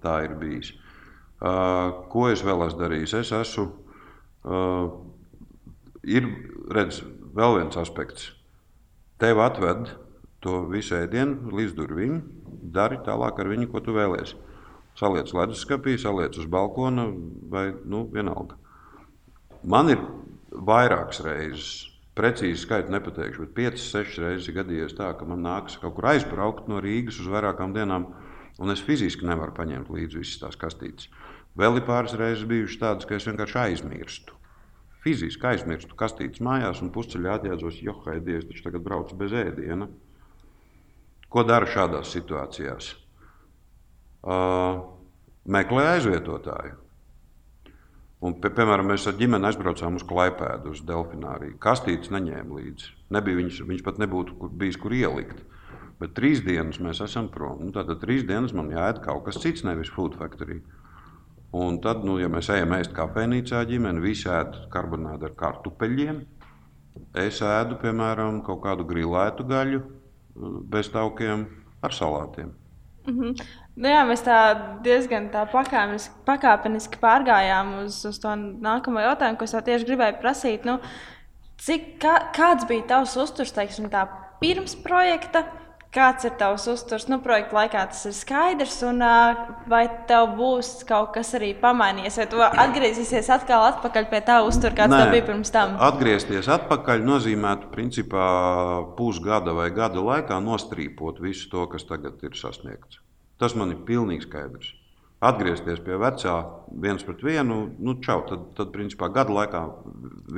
[0.00, 0.72] Tā ir bijis.
[1.40, 3.18] Uh, ko es vēl esmu darījis?
[3.20, 3.68] Es esmu,
[4.48, 4.88] uh,
[6.00, 6.32] ir,
[6.72, 7.04] redz,
[7.36, 8.30] vēl viens aspekts.
[9.20, 9.90] Tev atved
[10.44, 12.20] to visu ēdienu līdz durvīm,
[12.74, 14.36] dari tālāk ar viņu, ko tu vēlēsies.
[14.98, 17.06] Saliec leduskapī, saliec uz balkona
[17.52, 18.58] vai nu, vienalga.
[19.62, 20.00] Man ir
[20.50, 21.70] vairākas reizes,
[22.18, 26.68] precīzi skaitu nepateikšu, bet 5, 6 reizes gadījies tā, ka man nākas kaut kur aizbraukt
[26.68, 28.10] no Rīgas uz vairākām dienām,
[28.60, 31.08] un es fiziski nevaru paņemt līdzi visas tās kastītes.
[31.58, 34.36] Vēl ir pāris reizes bijušas tādas, ka es vienkārši aizmirstu.
[35.04, 39.88] Fiziski aizmirstu kastītes mājās un pusceļā atjēdzos, jo haidies, taču tagad braucu bez ēdiena.
[41.30, 42.94] Ko dara šādās situācijās?
[44.20, 44.82] Uh,
[45.46, 46.74] meklē aizvietotāju.
[48.20, 51.54] Un, pie, piemēram, mēs ar ģimeni aizbraucām uz Klaipēdu, uz Delfināru.
[51.62, 52.90] Kastītes neņēma līdzi.
[53.16, 55.38] Nebija, viņš, viņš pat nebūtu kur, bijis, kur ielikt.
[56.02, 57.62] Bet trīs dienas mēs esam prom.
[57.64, 60.58] Nu, tad trīs dienas man jāēd kaut kas cits, nevis Food Factory.
[61.56, 66.20] Un tad, nu, ja mēs ejam ēst kafejnīcā, ģimene visi ēd karbonādu ar kartupeļiem.
[67.22, 69.80] Es ēdu, piemēram, kaut kādu grilētu gaļu,
[70.70, 71.46] bez taukiem
[71.82, 72.50] ar salātiem.
[73.06, 73.46] Mm -hmm.
[73.76, 74.38] nu, jā, mēs tā
[74.84, 80.64] diezgan tā pakāpeniski, pakāpeniski pārgājām uz, uz to nākamo jautājumu, ko es tieši gribēju prasīt.
[80.64, 80.78] Nu,
[81.56, 83.88] cik, kā, kāds bija tavs uzturs teiksim,
[84.40, 85.44] pirms projekta?
[85.90, 87.08] Kāds ir tavs uzturs?
[87.10, 89.02] Nu, projekta laikā tas ir skaidrs, un
[89.70, 94.70] vai tev būs kaut kas arī pamainījies, vai tu atgriezīsies atkal atpakaļ pie tā uztura,
[94.78, 95.74] kāds Nē, tev bija pirms tam?
[95.82, 98.26] Atgriezties atpakaļ nozīmētu, principā,
[98.94, 103.02] pusgada vai gada laikā nostrīpot visu to, kas tagad ir sasniegts.
[103.42, 104.76] Tas man ir pilnīgi skaidrs.
[105.26, 106.36] Atgriezties pie vecā,
[106.86, 109.64] viens pret vienu, nu, čau, tad, tad principā, gada laikā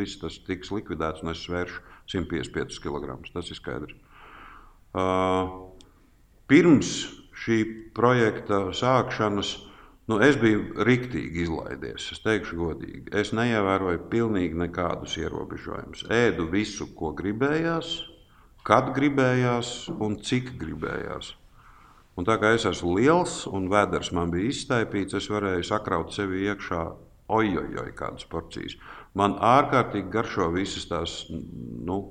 [0.01, 1.85] viss tas tiks likvidēts, un es svēršu
[2.17, 3.21] 155 kg.
[3.37, 4.01] Tas ir skaidrs.
[6.53, 6.95] Pirms
[7.43, 7.59] šī
[7.97, 9.53] projekta sākšanas
[10.11, 12.11] nu, es biju rīktīgi izlaidies.
[12.13, 13.05] Es teikšu, godīgi.
[13.17, 16.05] Es neievēroju pilnīgi nekādus ierobežojumus.
[16.13, 17.95] Ēdu visu, ko gribējās,
[18.67, 21.33] kad gribējās un cik gribējās.
[22.19, 26.45] Un tā kā es esmu liels un vēders man bija iztaipīts, es varēju sakraut sevi
[26.51, 26.83] iekšā
[27.33, 28.77] ojojoj kādas porcijas.
[29.17, 32.03] Man ārkārtīgi garšo visas tās nu,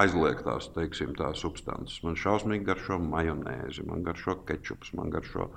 [0.00, 2.02] aizliegtās teiksim, substances.
[2.02, 5.50] Man šausmīgi garšo majonēzi, man garšo kečups, man garšo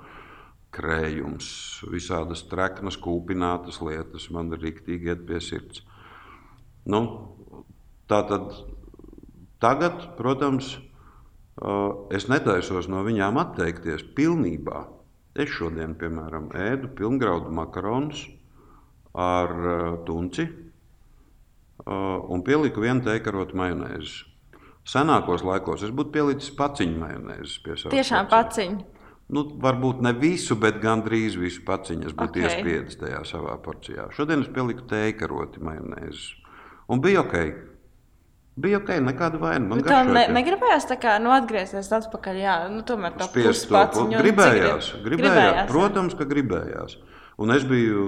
[0.74, 1.48] krējums,
[1.90, 4.28] visādas treknas, kūpinātas lietas.
[4.30, 5.82] Man ir rīktīgi iet pie sirds.
[6.88, 7.00] Nu,
[8.08, 8.52] tā tad
[9.60, 10.76] tagad, protams,
[12.14, 14.86] es netaisos no viņām atteikties pilnībā.
[15.38, 18.24] Es šodien, piemēram, ēdu pilngraudu makaronus
[19.18, 19.52] ar
[20.06, 20.46] tunci,
[21.88, 24.27] un pieliku vienu teikarotu majonēzi.
[24.88, 27.92] Senākos laikos es būtu pielicis paciņu majonēzi pie savas.
[27.92, 28.84] Tiešām paciņu.
[29.36, 32.46] Nu, varbūt ne visu, bet gandrīz visu paciņu es būtu okay.
[32.48, 34.06] iespiedis tajā savā porcijā.
[34.16, 36.30] Šodien es pieliku teikaroti majonēzi.
[36.88, 37.36] Un bija ok.
[38.58, 39.68] Bija ok, nekāda vaina.
[39.68, 42.40] Man tā ne, negribējās tā kā nu, atgriezties atpakaļ.
[42.40, 44.08] Jā, nu, tomēr tā spiest to.
[44.08, 45.68] Gribējās, gribējās, gribējās.
[45.68, 46.96] Protams, ka gribējās.
[47.38, 48.06] Un es biju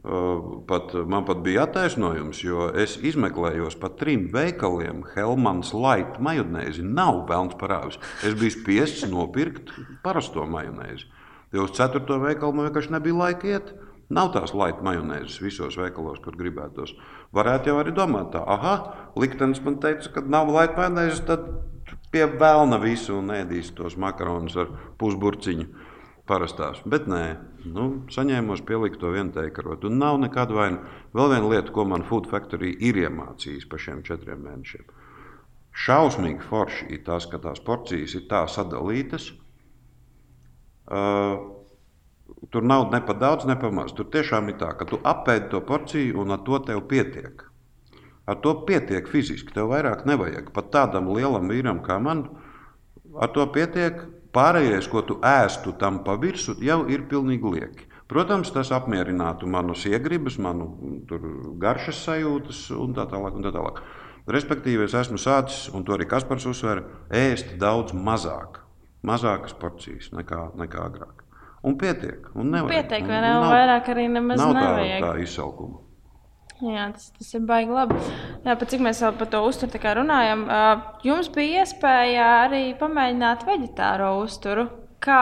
[0.00, 6.80] Pat, man pat bija attaisnojums, jo es izmeklēju pa trim veikaliem Helmans Light majonēzi.
[6.80, 7.98] Nav pelns parāvis.
[8.24, 11.04] Es biju spiests nopirkt parasto majonēzi.
[11.52, 13.74] Jo uz ceturto veikalu man vienkārši nebija laika iet.
[14.10, 16.96] Nav tās laika majonēzes visos veikalos, kur gribētos.
[17.36, 21.44] Varētu jau arī domāt, tā, ah, liktenis man teica, ka nav laika majonēzes, tad
[22.10, 25.68] pie vēlna visu un ēdīs tos makaronus ar pusburciņu
[26.30, 26.80] parastās.
[26.88, 27.24] Bet nē,
[27.74, 29.90] nu, saņēmos pielikt to vienu teikarotu.
[29.90, 30.96] Un nav nekāda vaina.
[31.16, 34.86] Vēl viena lieta, ko man Food Factory ir iemācījis pa šiem četriem mēnešiem.
[35.84, 39.30] Šausmīgi forši ir tas, ka tās porcijas ir tā sadalītas.
[40.90, 41.38] Uh,
[42.50, 43.94] tur nav ne pa daudz, ne pa maz.
[43.96, 47.44] Tur tiešām ir tā, ka tu apēdi to porciju un ar to tev pietiek.
[48.30, 49.54] Ar to pietiek fiziski.
[49.54, 50.52] Tev vairāk nevajag.
[50.54, 52.26] Pat tādam lielam vīram kā man,
[53.18, 54.02] ar to pietiek
[54.34, 57.86] Pārējais, ko tu ēstu tam pa virsmu, jau ir pilnīgi lieki.
[58.10, 60.68] Protams, tas apmierinātu manas iegribas, manu
[61.62, 63.36] garšas sajūtas un tā tālāk.
[63.38, 63.82] Un tā tālāk.
[64.30, 68.60] Respektīvi, es esmu sācis, un to arī Kaspars uzsver, ēst daudz mazāk,
[69.06, 71.24] mazākas porcijas nekā, nekā agrāk.
[71.66, 72.30] Un pietiek.
[72.34, 72.72] Un nevajag.
[72.88, 75.02] pietiek, vai nav, nav vairāk arī nemaz nav nevajag.
[75.04, 75.82] Tā, tā izsalkuma.
[76.60, 77.96] Jā, tas, tas ir baigi labi.
[78.44, 80.44] Jā, pat cik mēs vēl par to uzturu runājam,
[81.06, 84.68] jums bija iespēja arī pamēģināt vegetāro uzturu.
[85.00, 85.20] Kā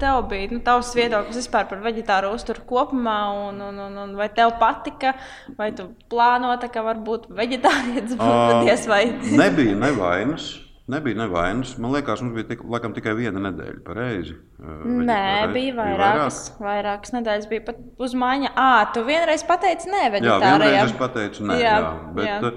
[0.00, 3.18] tev bija nu, tavs viedoklis vispār par vegetāro uzturu kopumā,
[3.50, 5.12] un, un, un, un vai tev patika,
[5.58, 9.02] vai tu plānoti, ka varbūt vegetārietis būtu vai?
[9.36, 10.48] nebija nevainas.
[10.88, 11.74] Nebija nevainas.
[11.78, 13.80] Man liekas, mums bija tik, laikam, tikai viena nedēļa.
[13.84, 14.38] Pareizi.
[14.58, 15.52] Nē, pareizi.
[15.52, 17.48] bija vairākas, bija vairākas nedēļas.
[17.50, 18.52] Bija pat uz māja.
[18.56, 20.48] À, tu vienreiz pateici, nē, vegetārajā.
[20.48, 22.52] Jā, vienreiz es pateicu, nē, jā, jā, bet, jā.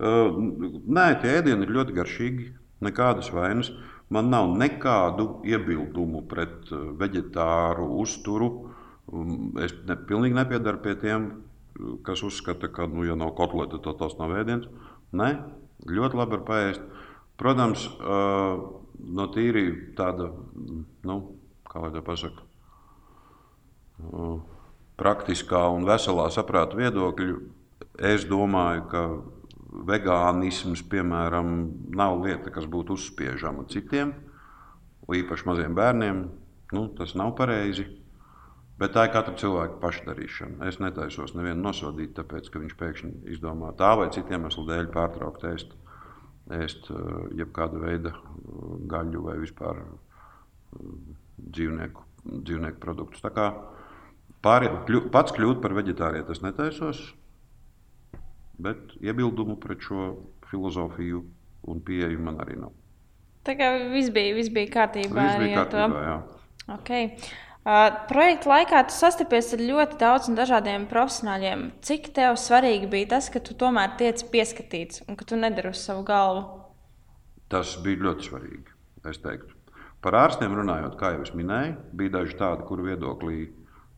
[0.00, 0.38] Uh,
[0.96, 2.48] nē, tie ēdieni ir ļoti garšīgi.
[2.88, 3.70] Nekādas vainas.
[4.12, 8.50] Man nav nekādu iebildumu pret vegetāru uzturu.
[9.60, 11.28] Es ne, pilnīgi nepiedaru pie tiem,
[12.06, 14.68] kas uzskata, ka, nu, ja nav kotleta, tad tas nav ēdiens.
[15.16, 15.30] Nē,
[15.84, 16.93] ļoti labi var paēst.
[17.40, 19.64] Protams, no tīri
[19.98, 20.30] tāda,
[21.06, 21.16] nu,
[21.66, 22.44] kā lai to pasaka,
[25.00, 27.38] praktiskā un veselā saprāta viedokļa,
[28.14, 29.02] es domāju, ka
[29.88, 31.50] vegānisms, piemēram,
[31.98, 34.14] nav lieta, kas būtu uzspiežama citiem,
[35.10, 36.24] īpaši maziem bērniem.
[36.74, 37.84] Nu, tas nav pareizi.
[38.78, 40.66] Bet tā ir katra cilvēka pašdarīšana.
[40.66, 45.46] Es netaisos nevienu nosodīt, tāpēc, ka viņš pēkšņi izdomā tā vai citiem iemeslu dēļ pārtraukt
[45.46, 45.76] ēst
[46.52, 48.22] ēst eh, jebkāda veida eh,
[48.90, 50.88] gaļu vai vispār eh,
[51.38, 53.24] dzīvnieku, dzīvnieku produktus.
[53.24, 53.48] Tā kā
[54.44, 57.02] pāri, kļu, pats kļūt par vegetārietu es netaisos,
[58.60, 60.14] bet iebildumu pret šo
[60.50, 61.24] filozofiju
[61.70, 62.74] un pieeju man arī nav.
[63.44, 65.16] Tā kā viss bija, viss bija kārtībā.
[65.20, 66.20] Viss bija kārtībā, jā.
[66.78, 67.10] Okay.
[67.64, 71.62] Uh, projekta laikā tu sastapies ar ļoti daudziem dažādiem profesionāļiem.
[71.80, 75.80] Cik tev svarīgi bija tas, ka tu tomēr tiec pieskatīts un ka tu nedari uz
[75.80, 76.42] savu galvu?
[77.48, 78.74] Tas bija ļoti svarīgi.
[79.08, 79.56] Es teiktu.
[80.04, 83.38] Par ārstiem runājot, kā jau es minēju, bija daži tādi, kuru viedoklī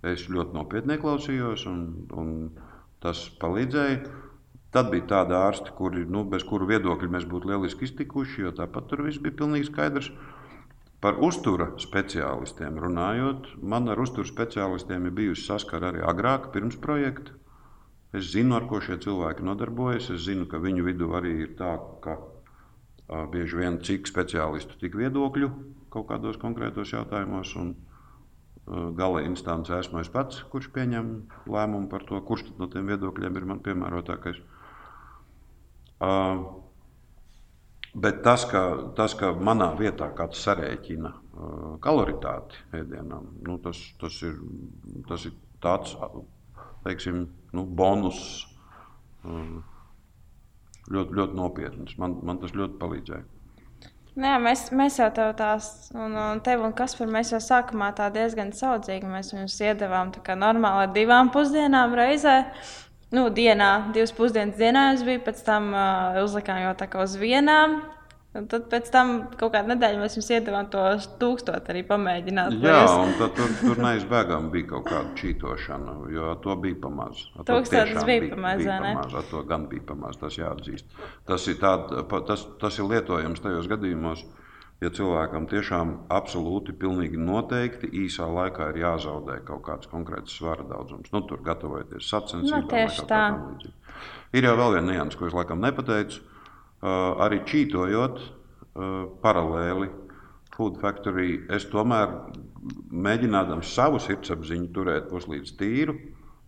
[0.06, 1.82] es ļoti nopietni klausījos, un,
[2.14, 2.32] un
[3.02, 3.98] tas palīdzēja.
[4.76, 8.86] Tad bija tādi ārsti, kuri, nu, bez kuru viedokļa mēs būtu lieliski iztikuši, jo tāpat
[8.90, 10.12] tur viss bija pilnīgi skaidrs.
[11.04, 17.34] Par uztura speciālistiem runājot, man ar uztura speciālistiem ir bijusi saskara arī agrāk, pirms projekta.
[18.16, 20.08] Es zinu, ar ko šie cilvēki nodarbojas.
[20.14, 24.96] Es zinu, ka viņu vidū arī ir tā, ka uh, bieži vien cik speciālistu, tik
[24.96, 25.50] viedokļu
[25.92, 27.52] kaut kādos konkrētos jautājumos.
[27.60, 31.12] Un, uh, Gala instance esmu es pats, kurš pieņem
[31.44, 34.40] lēmumu par to, kurš no tiem viedokļiem ir man piemērotākais.
[36.00, 36.65] Uh,
[37.96, 38.62] Bet tas, ka,
[38.96, 44.36] tas, ka manā vietā kāds sarēķina uh, kaloritāti ēdienam, nu, tas, tas, ir,
[45.08, 45.32] tas ir
[45.64, 45.94] tāds
[46.84, 47.24] teiksim,
[47.56, 48.20] nu, bonus.
[49.24, 49.64] Uh,
[50.92, 51.96] ļoti, ļoti nopietns.
[52.00, 53.24] Man, man tas ļoti palīdzēja.
[54.16, 58.06] Nē, mēs, mēs jau tev tās, un, un tev un Kaspar, mēs jau sākumā tā
[58.14, 59.08] diezgan saudzīgi.
[59.12, 62.38] Mēs viņus iedavām tā kā normāli ar divām pusdienām reizē.
[63.14, 67.14] Nu, dienā, divas pusdienas dienā es biju, pēc tam uh, uzlikām jau tā kā uz
[67.20, 67.78] vienām.
[68.36, 70.82] Un tad pēc tam kaut kādā nedēļā mēs jums iedavām to
[71.22, 72.58] tūkstošu arī pamēģināt.
[72.60, 72.92] Jā, es...
[72.92, 77.22] un tad tur, tur neizbēgami bija kaut kāda čītošana, jo to bija pamaz.
[77.48, 80.98] Tūkstotis bija pamaz, bija pamaz, to gan bija pamaz, tas jāatzīst.
[81.30, 81.94] Tas ir, tād,
[82.28, 84.26] tas, tas ir lietojams tajos gadījumos,
[84.84, 91.12] ja cilvēkam tiešām absolūti, pilnīgi noteikti īsā laikā ir jāzaudē kaut kāds konkrēts svara daudzums.
[91.14, 92.66] Nu, tur gatavoties sacensībām.
[92.66, 93.22] Nu, tieši tā.
[94.36, 96.20] Ir jau vēl viena nianses, ko es laikam nepateicu.
[96.76, 99.88] Uh, arī čītojot uh, paralēli
[100.56, 102.12] Food Factory, es tomēr
[102.92, 105.96] mēģinādams savu sirdsapziņu turēt puslīdz tīru.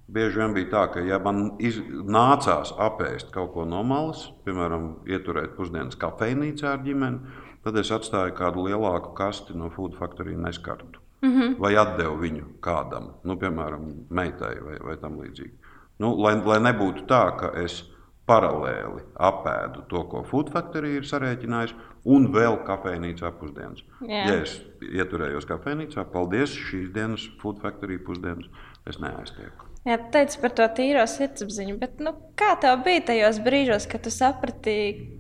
[0.09, 1.77] Bieži vien bija tā, ka, ja man iz,
[2.09, 7.35] nācās apēst kaut ko no malas, piemēram, ieturēt pusdienas kafejnīcā ar ģimeni,
[7.69, 11.05] tad es atstāju kādu lielāku kasti no Food Factory neskartu.
[11.21, 11.55] Mm -hmm.
[11.59, 15.55] Vai atdevu viņu kādam, nu, piemēram, meitai vai, vai tam līdzīgi.
[15.99, 17.83] Nu, lai, lai nebūtu tā, ka es
[18.29, 23.83] paralēli apēdu to, ko Food Factory ir sarēķinājis, un vēl kafejnīcā pusdienas.
[24.01, 24.25] Jā.
[24.29, 28.47] Ja es ieturējos kafejnīcā, paldies šīs dienas Food Factory pusdienas,
[28.87, 29.69] es neaiztieku.
[29.87, 34.03] Jā, tu teici par to tīro sirdsapziņu, bet nu, kā tev bija tajos brīžos, kad
[34.05, 34.75] tu saprati,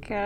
[0.05, 0.25] ka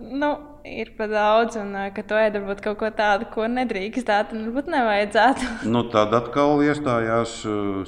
[0.00, 0.32] nu,
[0.64, 4.70] ir par daudz un ka tu ēdi varbūt kaut ko tādu, ko nedrīkstētu un varbūt
[4.74, 5.48] nevajadzētu?
[5.74, 7.40] Nu, tad atkal iestājās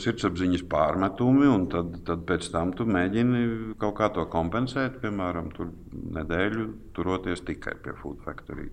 [0.02, 3.44] sirdsapziņas pārmetumi, un tad, tad pēc tam tu mēģini
[3.82, 5.72] kaut kā to kompensēt, piemēram, tur
[6.18, 8.68] nedēļu turoties tikai pie Food Factory.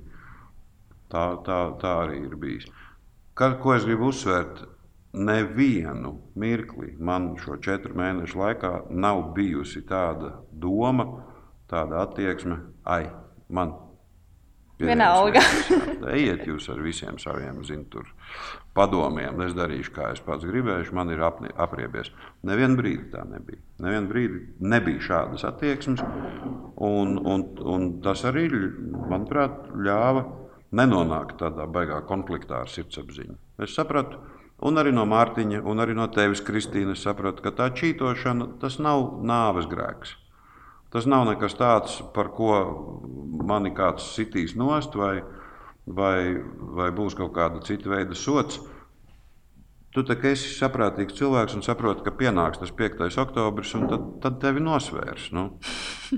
[1.09, 2.67] Tā, tā, tā arī ir bijis.
[3.37, 4.67] Ka, ko es gribu uzsvērt?
[5.13, 11.05] nevienu mirkli man šo četru mēnešu laikā nav bijusi tāda doma,
[11.69, 13.09] tāda attieksme, ai,
[13.49, 13.73] man
[14.79, 15.41] Vienalga.
[16.15, 17.83] Ejiet jūs ar visiem saviem zin,
[18.77, 19.41] padomiem.
[19.43, 20.95] Es darīšu, kā es pats gribēšu.
[20.95, 22.13] Man ir apni, apriebies.
[22.47, 23.59] Nevienu brīdi tā nebija.
[23.83, 26.03] Nevienu brīdi nebija šādas attieksmes.
[26.79, 28.47] Un, un, un tas arī,
[29.11, 30.23] manuprāt, ļāva
[30.79, 33.35] nenonākt tādā baigā konfliktā ar sirdsapziņu.
[33.65, 34.21] Es sapratu,
[34.63, 39.19] un arī no Mārtiņa, un arī no tevis, Kristīne, sapratu, ka tā čītošana tas nav
[39.27, 40.15] nāves grēks.
[40.93, 42.55] Tas nav nekas tāds, par ko
[43.49, 45.19] mani kāds sitīs nost, vai,
[45.85, 46.39] vai,
[46.79, 48.59] vai būs kaut kāda cita veida sots.
[49.93, 53.07] Tu tā kā esi saprātīgs cilvēks un saproti, ka pienāks tas 5.
[53.21, 55.31] oktobris, un tad, tad tevi nosvērs.
[55.33, 55.45] Nu?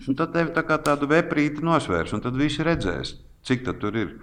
[0.01, 3.15] Un tad tevi tā kā tādu veprīti nosvērs, un tad visi redzēs,
[3.47, 4.15] cik tur ir.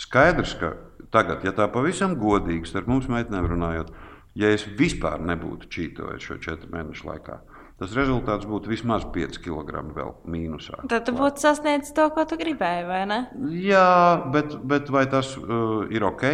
[0.00, 0.74] Skaidrs, ka
[1.12, 3.92] tagad, ja tā pavisam godīgi starp mums meitenēm runājot,
[4.40, 7.38] ja es vispār nebūtu čītojis šo četru mēnešu laikā,
[7.82, 10.80] tas rezultāts būtu vismaz 5 kg vēl mīnusā.
[10.90, 13.22] Tad tu būtu sasniedzis to, ko tu gribēji, vai ne?
[13.58, 16.26] Jā, bet, bet vai tas uh, ir ok?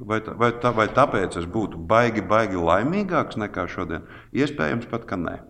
[0.00, 4.06] Vai, tā, vai, tā, vai tāpēc es būtu baigi, baigi laimīgāks nekā šodien?
[4.36, 5.40] Iespējams, pat ka nē.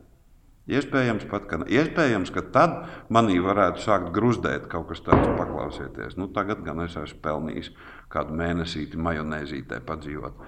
[0.70, 2.74] Iespējams, pat, ka, iespējams, ka tad
[3.10, 6.18] manī varētu sākt gruzdēt kaut kas tāds, paklausieties.
[6.20, 7.72] Nu, tagad gan es esmu pelnījis
[8.12, 10.44] kādu mēnesīti majonēzītē padzīvot.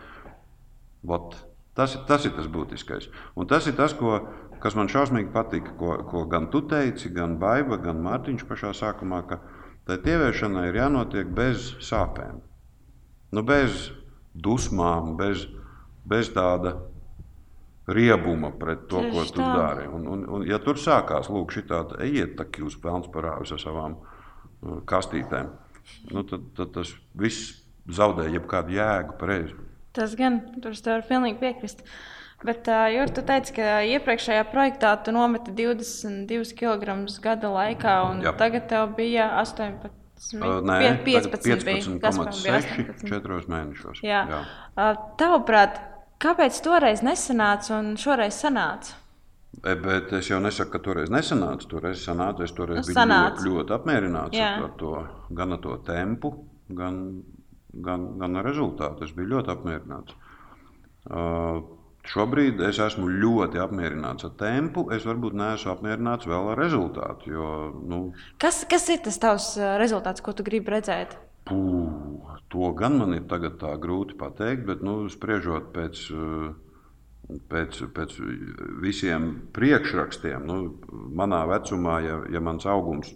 [1.11, 1.35] Vot,
[1.79, 3.09] tas, tas ir tas būtiskais.
[3.37, 4.19] Un tas ir tas, ko,
[4.63, 9.25] kas man šausmīgi patika, ko, ko gan tu teici, gan Baiva, gan Mārtiņš pašā sākumā,
[9.29, 9.41] ka
[9.89, 12.41] tai tievēršanai ir jānotiek bez sāpēm.
[13.33, 13.89] Nu, bez
[14.35, 15.47] dusmām, bez,
[16.09, 16.77] bez tāda
[17.89, 19.49] riebuma pret to, Tieši ko tu tā.
[19.57, 19.89] dari.
[19.91, 23.63] Un, un, un, ja tur sākās šī tāda, ejiet, tā kā jūs pelns parādus ar
[23.63, 25.51] savām uh, kastītēm,
[26.13, 27.59] nu, tad, tad tas viss
[27.91, 29.57] zaudē jebkādu jēgu pareizi.
[29.97, 31.85] Tas gan, tur es tev pilnīgi piekrist.
[32.43, 38.33] Bet, jo tu teici, ka iepriekšējā projektā tu nometi 22 kg gada laikā, un Jā.
[38.41, 39.93] tagad tev bija 18.
[40.39, 44.03] Uh, nē, 15, 15, 15 4 mēnešos.
[44.07, 44.21] Jā.
[44.31, 44.43] Jā.
[45.19, 45.81] Tavuprāt,
[46.23, 48.99] Kāpēc toreiz nesanāca un šoreiz sanāca?
[49.63, 51.67] Bet es jau nesaku, ka toreiz nesanāca.
[51.69, 52.47] Toreiz sanāca.
[52.47, 53.43] Es toreiz nu, biju sanāca.
[53.43, 54.53] ļoti, ļoti apmierināts Jā.
[54.63, 54.93] ar to,
[55.35, 56.31] gan ar to tempu,
[56.79, 57.01] gan,
[57.73, 59.07] gan, gan ar rezultātu.
[59.07, 60.19] Es biju ļoti apmierināts.
[61.03, 61.63] Uh,
[62.09, 64.87] šobrīd es esmu ļoti apmierināts ar tempu.
[64.95, 67.33] Es varbūt neesmu apmierināts vēl ar rezultātu.
[67.35, 67.51] Jo,
[67.89, 68.03] nu,
[68.43, 71.17] kas, kas ir tas tavs rezultāts, ko tu gribi redzēt?
[71.49, 71.59] Pū,
[72.53, 76.05] to gan man ir grūti pateikt, bet nu, spriežot pēc,
[77.51, 78.15] pēc, pēc
[78.83, 80.59] visiem priekšrakstiem, nu,
[81.19, 83.11] manā vecumā, ja, ja mans augums,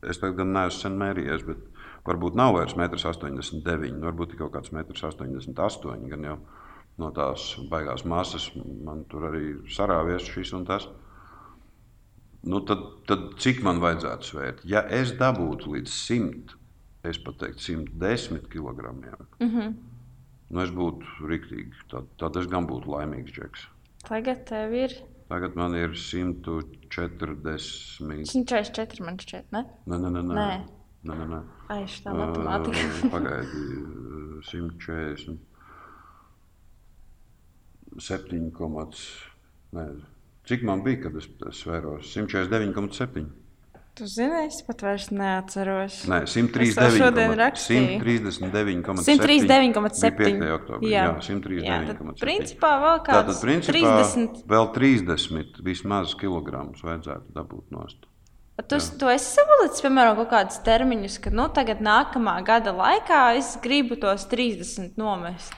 [0.00, 1.60] es tagad gan neesmu sen mērījies, bet
[2.06, 6.08] varbūt nav vairs 1,89 m, varbūt kaut kāds 1,88 m.
[6.10, 6.38] Gan jau
[7.00, 10.88] no tās baigās masas man tur arī sarāvies šis un tas.
[12.42, 14.64] Nu, tad, tad cik man vajadzētu svērt?
[14.66, 16.58] Ja es dabūtu līdz 100
[17.06, 18.78] es pat teiktu, 110 kg.
[19.40, 19.74] Mm -hmm.
[20.50, 21.72] nu, es būtu rīktīgi.
[21.90, 23.68] Tad, tad es gan būtu laimīgs džeks.
[24.08, 24.90] Tagad tev ir.
[25.28, 28.26] Tagad man ir 140.
[28.26, 29.64] 144 man šķiet, ne?
[29.86, 30.22] Nē, nē, nē.
[30.22, 30.34] nē.
[30.34, 30.66] Nē,
[31.10, 31.40] nē, nē.
[31.72, 32.88] Ai, tā matemātika.
[32.88, 33.64] Uh, pagaidi,
[34.50, 35.40] 140.
[38.00, 38.48] 7,
[40.48, 42.08] Cik man bija, kad es, es svēros?
[42.16, 43.28] 149,7.
[43.92, 45.98] Tu zini, es pat vairs neatceros.
[46.08, 48.00] Nē, 139,7.
[48.00, 50.40] 139,7.
[50.40, 50.56] Jā,
[50.88, 52.16] jā 139,7.
[52.22, 54.40] Principā vēl kāds Tātad, principā 30.
[54.48, 58.08] vēl 30 vismaz kilogramus vajadzētu dabūt nost.
[58.68, 58.98] Tu, jā.
[59.00, 63.98] tu esi savalicis, piemēram, kaut kādus termiņus, ka nu, tagad nākamā gada laikā es gribu
[64.00, 65.54] tos 30 nomest.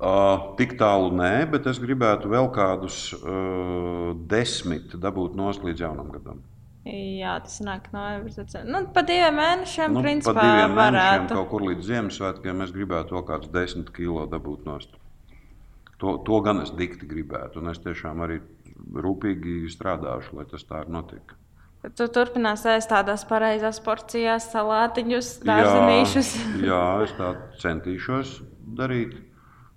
[0.00, 6.08] Uh, tik tālu nē, bet es gribētu vēl kādus uh, desmit dabūt nost līdz jaunam
[6.14, 6.38] gadam.
[6.88, 8.54] Jā, tas nāk no novembris.
[8.64, 11.26] Nu, pa diviem mēnešiem, nu, principā, pa diviem varētu.
[11.26, 14.96] mēnešiem kaut kur līdz Ziemassvētkiem es gribētu vēl kādus desmit kilo dabūt nost.
[16.00, 18.40] To, to gan es dikti gribētu, un es tiešām arī
[19.04, 21.36] rūpīgi strādāšu, lai tas tā arī notiek.
[21.80, 26.34] Tu turpinās ēst tādās pareizās porcijās, salātiņus, dārzenīšus.
[26.60, 28.40] Jā, jā, es tā centīšos
[28.76, 29.16] darīt.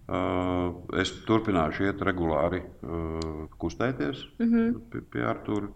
[0.03, 4.73] Uh, es turpināšu iet regulāri, uh, kustēties mm -hmm.
[4.91, 5.69] pie, pie Artūra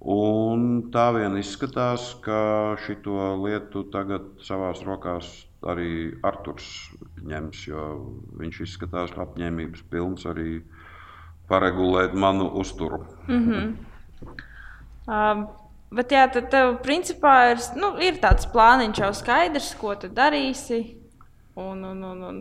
[0.00, 5.28] Un tā vien izskatās, ka šo lietu tagad savā rokās
[5.60, 6.88] arī Arthurs
[7.20, 7.84] ņems, jo
[8.40, 10.62] viņš izskatās apņēmības pilns arī
[11.48, 13.04] paregulēt manu uzturu.
[13.28, 13.76] Mm -hmm.
[15.08, 15.44] Um,
[15.96, 20.82] bet jā, tad tev principā ir, nu, ir tāds plāniņš jau skaidrs, ko tu darīsi.
[21.60, 22.40] Un, un, un, un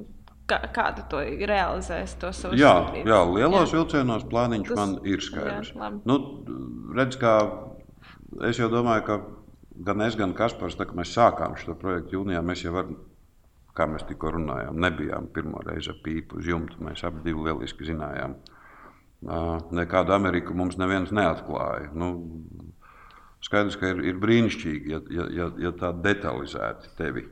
[0.50, 2.20] kā, kā tu to realizēsi?
[2.22, 3.80] To jā, jā, lielos jā.
[3.80, 5.74] vilcienos plāniņš Tas, man ir skaidrs.
[5.76, 6.20] Jā, nu,
[6.98, 7.36] redz, kā
[8.48, 9.20] es jau domāju, ka
[9.86, 12.98] gan es, gan Kaspars, tā, mēs sākām šo projektu jūnijā, mēs jau varam,
[13.78, 16.80] kā mēs tikko runājām, nebijām pirmo reizi ar pīpu uz jumta.
[16.84, 18.36] Mēs abi lieliski zinājām.
[19.22, 21.90] Nekādu Ameriku mums neviens neatklāja.
[21.92, 22.14] Nu,
[23.44, 27.26] skaidrs, ka ir, ir brīnišķīgi, ja, ja, ja, ja tā detalizēti tevi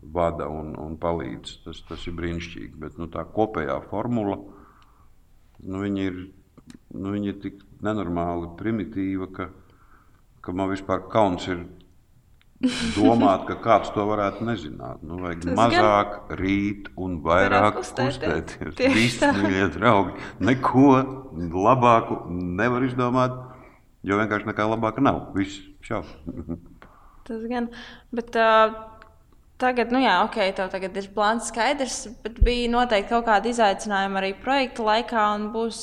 [0.00, 1.58] vada un, un palīdz.
[1.66, 2.74] Tas, tas ir brīnišķīgi.
[2.80, 4.38] Bet nu, tā kopējā formula
[5.64, 6.20] nu, ir,
[6.96, 9.50] nu, ir tik nenormāli primitīva, ka,
[10.44, 11.66] ka man vispār kauns ir
[12.96, 15.02] domāt, ka kāds to varētu nezināt.
[15.06, 16.38] Nu, vajag Tas mazāk gan...
[16.40, 18.78] rīt un vairāk kustēties.
[18.94, 20.16] Visi mīļie draugi.
[20.44, 20.88] Neko
[21.66, 23.36] labāku nevar izdomāt,
[24.06, 25.28] jo vienkārši nekā labāka nav.
[25.36, 26.04] Viss šau.
[27.24, 27.70] Tas gan.
[28.12, 28.94] Bet, uh,
[29.54, 34.18] Tagad, nu jā, ok, tev tagad ir plāns skaidrs, bet bija noteikti kaut kāda izaicinājuma
[34.18, 35.78] arī projekta laikā, un būs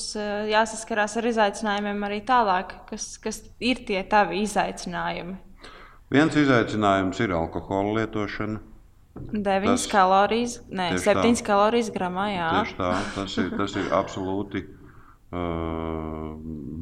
[0.52, 2.76] jāsaskarās ar izaicinājumiem arī tālāk.
[2.90, 5.38] Kas, kas ir tie tavi izaicinājumi?
[6.12, 8.60] Viens izaicinājums ir alkohola lietošana.
[9.32, 12.30] 9 tas, kalorijas, ne, 7 tā, kalorijas gramā.
[12.32, 12.50] Jā.
[12.58, 16.32] Tieši tā, tas ir, tas ir absolūti uh,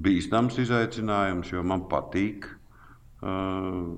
[0.05, 2.47] bīstams izaicinājums, jo man patīk.
[3.19, 3.97] Uh,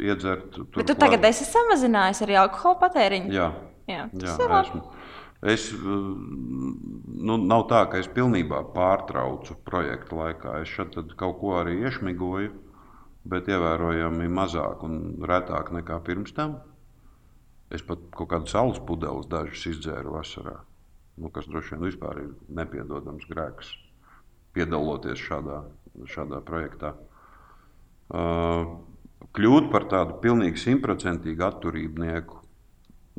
[0.00, 0.50] iedzert.
[0.56, 3.32] Tur, Bet tu tagad esi samazinājis arī alkohola patēriņu?
[3.34, 3.50] Jā,
[3.88, 4.82] jā, jā esmu.
[5.46, 10.56] Es, nu, nav tā, ka es pilnībā pārtraucu projektu laikā.
[10.64, 12.50] Es šeit kaut ko arī iešmigoju
[13.26, 16.58] bet ievērojami mazāk un retāk nekā pirms tam.
[17.74, 20.60] Es pat kaut kādu saules pudeles dažus izdzēru vasarā,
[21.18, 22.28] nu, kas droši vien vispār ir
[22.60, 23.72] nepiedodams grēks,
[24.54, 25.64] piedaloties šādā,
[26.12, 26.94] šādā projektā.
[28.06, 28.76] Uh,
[29.34, 32.38] kļūt par tādu pilnīgi simtprocentīgu atturībnieku,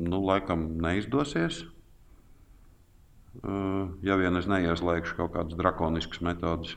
[0.08, 1.66] nu, laikam neizdosies.
[3.38, 6.72] Uh, ja vien es neieslēgšu kaut kādas drakoniskas metodas.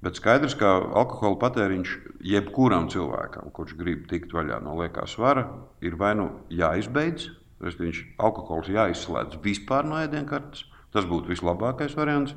[0.00, 1.90] Bet skaidrs, ka alkohola patēriņš
[2.24, 5.44] jebkuram cilvēkam, kurš grib tikt vaļā no liekā svara,
[5.84, 7.28] ir vai nu jāizbeidz,
[7.60, 10.64] viņš alkohols jāizslēdz vispār no ēdienkartes.
[10.90, 12.32] Tas būtu vislabākais variants.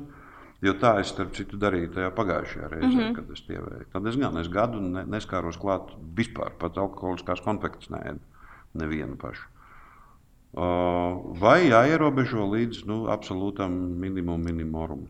[0.64, 3.14] Jo tā es, starp citu, darīju tajā pagājušajā reizē, mm -hmm.
[3.16, 3.88] kad es pievēju.
[3.92, 8.20] Tad es gan es gadu ne, neskāros klāt vispār, pat alkoholiskās konfektes neēdu
[8.74, 9.48] nevienu pašu.
[11.40, 15.08] Vai jāierobežo līdz nu, absolūtam minimum, minimumam.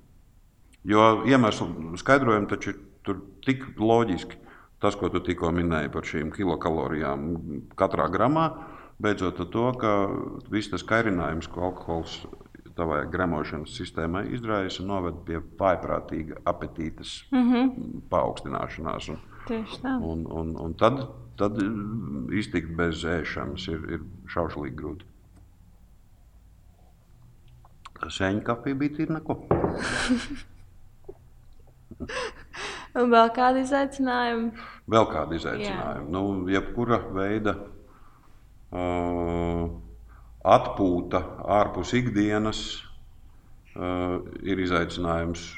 [0.85, 4.41] Jo iemeslu skaidrojumi taču ir tik loģiski.
[4.85, 7.29] Tas, ko tu tikko minēji par šīm kilokalorijām
[7.79, 8.51] katrā gramā,
[9.01, 9.93] beidzot ar to, ka
[10.53, 12.19] viss tas kairinājums, ko alkohols
[12.77, 17.91] tavai gramošanas sistēmai izraisa, noved pie vājprātīga apetītes mm -hmm.
[18.11, 19.09] paaugstināšanās.
[19.15, 19.97] Un, Tieši tā.
[20.13, 21.07] Un, un, un tad,
[21.39, 21.61] tad
[22.33, 25.05] iztikt bez ēšanas ir, ir šaušalīgi grūti.
[28.05, 29.39] Sēņa kafija bija tīra neko.
[33.01, 34.51] Un vēl kādi izaicinājumi?
[34.95, 36.05] Vēl kādi izaicinājumi.
[36.05, 36.11] Jā.
[36.15, 37.57] Nu, jebkura veida
[38.71, 39.65] uh,
[40.45, 41.23] atpūta
[41.59, 42.63] ārpus ikdienas
[43.75, 45.49] uh, ir izaicinājums.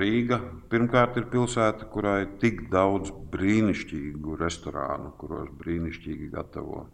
[0.00, 0.38] Rīga
[0.72, 6.86] pirmkārt ir pilsēta, kurā ir tik daudz brīnišķīgu restorānu, kuros brīnišķīgi gatavo.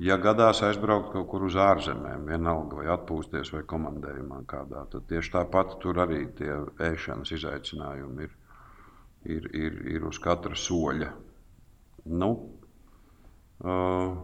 [0.00, 5.34] Ja gadās aizbraukt kaut kur uz ārzemēm, vienalga vai atpūsties vai komandējumā kādā, tad tieši
[5.34, 8.32] tāpat tur arī tie ēšanas izaicinājumi ir,
[9.36, 11.10] ir, ir, ir uz katra soļa.
[12.08, 12.30] Nu,
[13.60, 14.16] uh,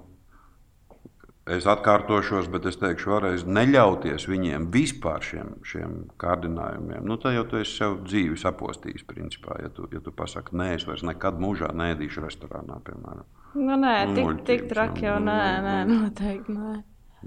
[1.52, 7.04] es atkārtošos, bet es teikšu vēlreiz, neļauties viņiem vispār šiem, šiem kārdinājumiem.
[7.04, 10.72] Nu, tā jau tu esi sev dzīvi sapostījis, principā, ja tu, ja tu pasaki, nē,
[10.78, 13.28] es vairs nekad mūžā neēdīšu restorānā, piemēram.
[13.57, 16.76] Nu, nē, tik, tik traki jau nē, nē, noteikti nē.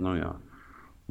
[0.01, 0.35] Nu, jā.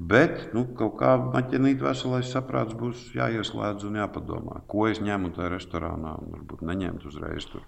[0.00, 5.50] Bet nu, kaut kā maķinīt veselais saprāts būs jāieslēdz un jāpadomā, ko es ņemu tajā
[5.52, 7.66] restorānā un varbūt neņemt uzreiz tur.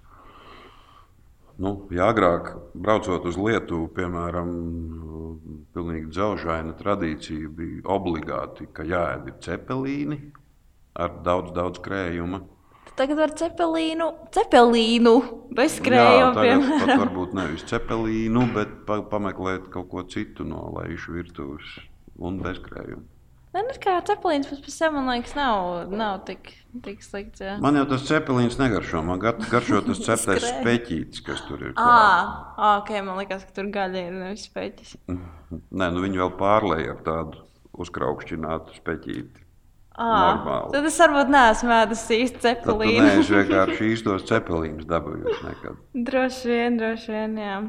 [1.61, 4.55] Nu, jā, agrāk, braucot uz Lietuvu, piemēram,
[5.77, 10.19] pilnīgi dzelžaina tradīcija bija obligāti, ka jāēd cepelīni
[10.97, 12.41] ar daudz, daudz krējuma.
[12.99, 15.15] Tagad var cepelīnu, cepelīnu
[15.57, 16.35] bez skrējuma.
[16.37, 21.79] Piemēram, pat varbūt nevis cepelīnu, bet pa, pameklēt kaut ko citu no lejušu virtuves
[22.21, 23.09] un bez skrējuma.
[23.53, 27.43] Nē, nu, kā cepelīns par sevi, man liekas, nav, nav tik, tik slikts.
[27.45, 27.59] Jā.
[27.61, 29.03] Man jau tas cepelīns negaršo.
[29.05, 31.75] Man garšo tas ceptais speķītis, kas tur ir.
[31.77, 34.95] Ah, ok, man liekas, ka tur gaļa ir nevis speķis.
[35.81, 37.45] Nē, nu viņi vēl pārlēja ar tādu
[37.85, 39.45] uzkraukšķinātu speķīti.
[39.93, 43.05] À, tad es varbūt neesmu ēdus īsti cepelīnu.
[43.05, 45.37] Nē, es vienkārši īstos cepelīnus dabūju
[46.09, 47.61] droši vien, droši vien, jā.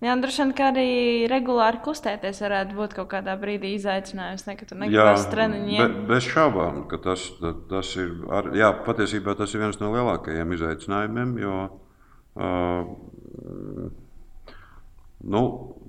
[0.00, 0.92] Jā, droši vien, ka arī
[1.28, 4.46] regulāri kustēties varētu būt kaut kādā brīdī izaicinājums.
[4.46, 5.82] Ne, tu nekāpēc treniņiem.
[5.82, 7.26] Be, bez šaubām, ka tas,
[7.68, 11.58] tas ir, ar, jā, patiesībā tas ir viens no lielākajiem izaicinājumiem, jo
[12.38, 12.86] Uh,
[15.20, 15.40] nu,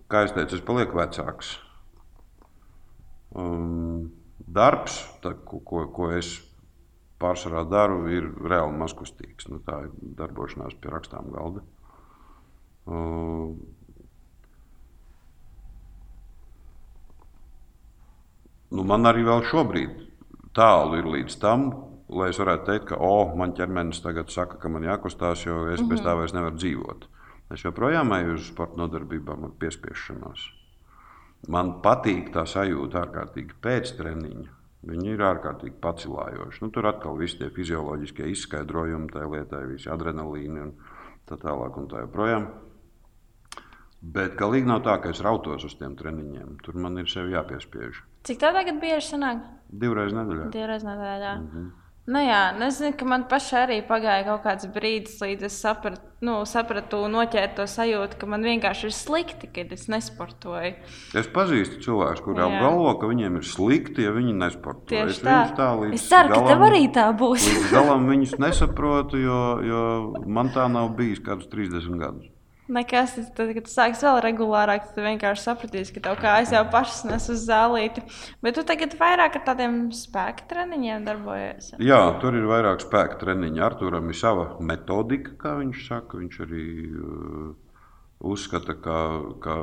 [0.10, 1.54] kā jau teicu, es palieku vecāks.
[3.38, 4.10] Um,
[4.54, 6.36] darbs, tā, ko, ko, ko es
[7.22, 9.50] pārsvarā daru, ir reāli mazkustīgs.
[9.52, 11.64] Nu, tā ir darbošanās pie rakstām galda.
[12.90, 13.54] Uh,
[18.74, 20.02] nu, man arī vēl šobrīd
[20.58, 21.70] tālu ir līdz tam,
[22.12, 25.80] lai es varētu teikt, ka oh, man ķermenis tagad saka, ka man jākustās, jo es
[25.80, 25.90] mm -hmm.
[25.90, 27.08] bez tā vairs nevaru dzīvot.
[27.52, 30.61] Es joprojām eju uz sporta nodarbībām ar piespiešanos.
[31.50, 34.50] Man patīk tā sajūta ārkārtīgi pēc treniņa.
[34.86, 36.62] Viņi ir ārkārtīgi pacilājoši.
[36.64, 40.72] Nu, tur atkal viss tie fizioloģiskie izskaidrojumi tai lietai, visi adrenalīni un
[41.30, 42.48] tā tālāk un tā joprojām.
[44.02, 46.56] Bet galīgi nav tā, ka es rautos uz tiem treniņiem.
[46.66, 48.02] Tur man ir sevi jāpiespiež.
[48.26, 49.44] Cik tā tagad bieži sanāk?
[49.70, 50.50] Divreiz nedēļā.
[50.54, 51.36] Divreiz nedēļā.
[51.38, 51.70] Mm -hmm.
[52.10, 55.58] Nu jā, nu es zinu, ka man pašai arī pagāja kaut kāds brīdis, līdz es
[55.62, 60.72] sapratu, nu, sapratu noķēru to sajūtu, ka man vienkārši ir slikti, kad es nesportoju.
[61.22, 64.88] Es pazīstu cilvēkus, kuriem apgalvo, ka viņiem ir slikti, ja viņi nesporto.
[64.90, 65.38] Tieši es tā.
[65.60, 67.48] tā es ceru, galam, ka tev arī tā būs.
[67.52, 69.88] līdz galam viņus nesaprotu, jo, jo
[70.26, 72.34] man tā nav bijis kādus 30 gadus.
[72.72, 77.02] Nekas, tad, kad tu sāksi vēl regulārāk, tad vienkārši sapratīsi, ka tev kājas jau pašas
[77.10, 78.04] nes uz zālīti.
[78.46, 81.74] Bet tu tagad vairāk ar tādiem spēka treniņiem darbojies.
[81.84, 83.64] Jā, tur ir vairāk spēka treniņu.
[83.68, 86.22] Arturam ir sava metodika, kā viņš saka.
[86.22, 87.52] Viņš arī uh,
[88.32, 88.98] uzskata, ka,
[89.44, 89.60] ka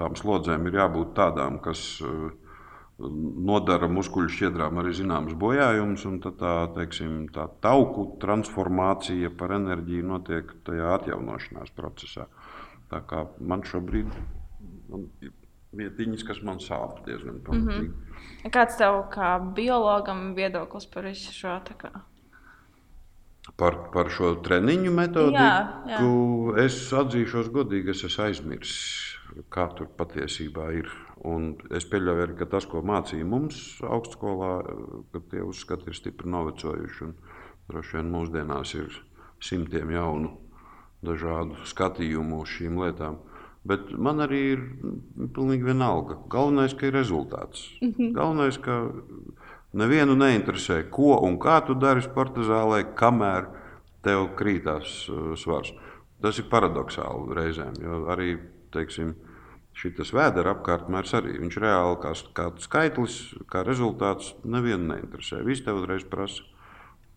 [0.00, 1.84] tām slodzēm ir jābūt tādām, kas.
[2.00, 2.30] Uh,
[2.98, 10.50] nodara muskuļu šķiedrām arī zināmas bojājumus, un tā, teiksim, tā tauku transformācija par enerģiju notiek
[10.66, 12.26] tajā atjaunošanās procesā.
[12.88, 14.12] Tā kā man šobrīd
[14.88, 15.32] man ir
[15.76, 17.88] vietiņas, kas man sāp diezgan pamatīgi.
[17.88, 17.96] Mm
[18.44, 18.52] -hmm.
[18.54, 21.58] Kāds tev kā biologam viedoklis par visu šo?
[23.56, 26.64] Par, par šo treniņu metodiku jā, jā.
[26.64, 29.18] es atzīšos godīgi, es esmu aizmirsis,
[29.50, 30.90] kā tur patiesībā ir.
[31.24, 34.62] Un es pieļauju arī, ka tas, ko mācīja mums augstskolā,
[35.12, 37.04] ka tie uzskati ir stipri novecojuši.
[37.68, 39.02] Droši vien mūsdienās ir
[39.40, 40.47] simtiem jaunu
[41.04, 43.18] dažādu skatījumu uz šīm lietām.
[43.68, 44.62] Bet man arī ir
[45.34, 46.16] pilnīgi vienalga.
[46.30, 47.66] Galvenais, ka ir rezultāts.
[47.82, 48.12] Mhm.
[48.16, 48.80] Galvenais, ka
[49.76, 53.50] nevienu neinteresē, ko un kā tu dari sporta zālē, kamēr
[54.06, 55.72] tev krītās uh, svars.
[56.22, 58.38] Tas ir paradoxāli reizēm, jo arī,
[58.74, 59.14] teiksim,
[59.78, 61.36] šis vēdera apkārtmērs arī.
[61.38, 63.18] Viņš reāli kā, kā skaitlis,
[63.50, 65.44] kā rezultāts, nevienu neinteresē.
[65.46, 66.42] Visi tev uzreiz prasa,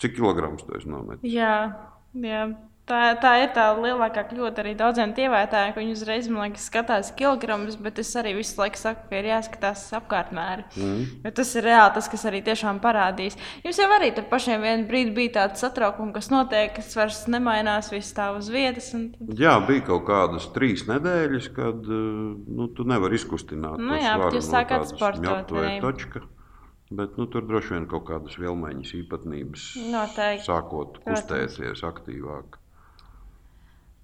[0.02, 1.26] cik kilogramus tu esi nometis.
[1.34, 1.56] Jā,
[2.14, 2.44] jā.
[2.92, 7.78] Tā, tā ir tā lielākā kļūda arī daudziem tievētājiem, ka viņi uzreiz liekas, skatās kilogramus,
[7.80, 10.66] bet es arī visu laiku saku, ka ir jāskatās apkārtmēri.
[10.76, 11.06] Mm.
[11.24, 13.40] Jo tas ir reāli tas, kas arī tiešām parādīs.
[13.64, 17.94] Jums jau arī tur pašiem vienā brīdī bija tāds satraukums, kas notiek, kas vairs nemainās,
[17.96, 18.92] viss stāv uz vietas.
[18.92, 19.34] Tad...
[19.40, 22.14] Jā, bija kaut kādas trīs nedēļas, kad eh,
[22.60, 23.80] nu, tu nevari izkustināt.
[23.80, 25.56] Nu, jā, bet jūs sākāt sportot.
[26.92, 30.44] Bet nu, tur droši vien kaut kādas vielmaiņas īpatnības Noteikti.
[30.44, 32.60] sākot kustēties aktīvāk.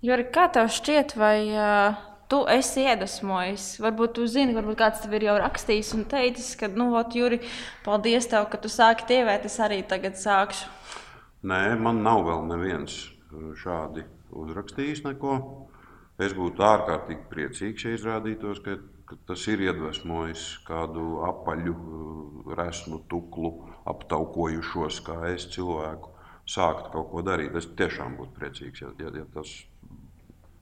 [0.05, 1.95] Juri, kā tev šķiet, vai uh,
[2.29, 3.63] tu esi iedvesmojis?
[3.81, 7.39] Varbūt tu zini, varbūt kāds tev ir jau rakstījis un teicis, ka, nu, ot, Juri,
[7.81, 10.67] paldies tev, ka tu sāki tievēt, es arī tagad sākšu.
[11.49, 12.99] Nē, man nav vēl neviens
[13.57, 14.03] šādi
[14.37, 15.37] uzrakstījis neko.
[16.21, 18.75] Es būtu ārkārtīgi priecīgs, ja izrādītos, ka,
[19.09, 21.73] ka tas ir iedvesmojis kādu apaļu,
[22.57, 23.51] resnu, tuklu,
[23.89, 26.13] aptaukojušos, kā es cilvēku,
[26.45, 27.57] sākt kaut ko darīt.
[27.57, 29.55] Es tiešām būtu priecīgs, ja, ja, ja tas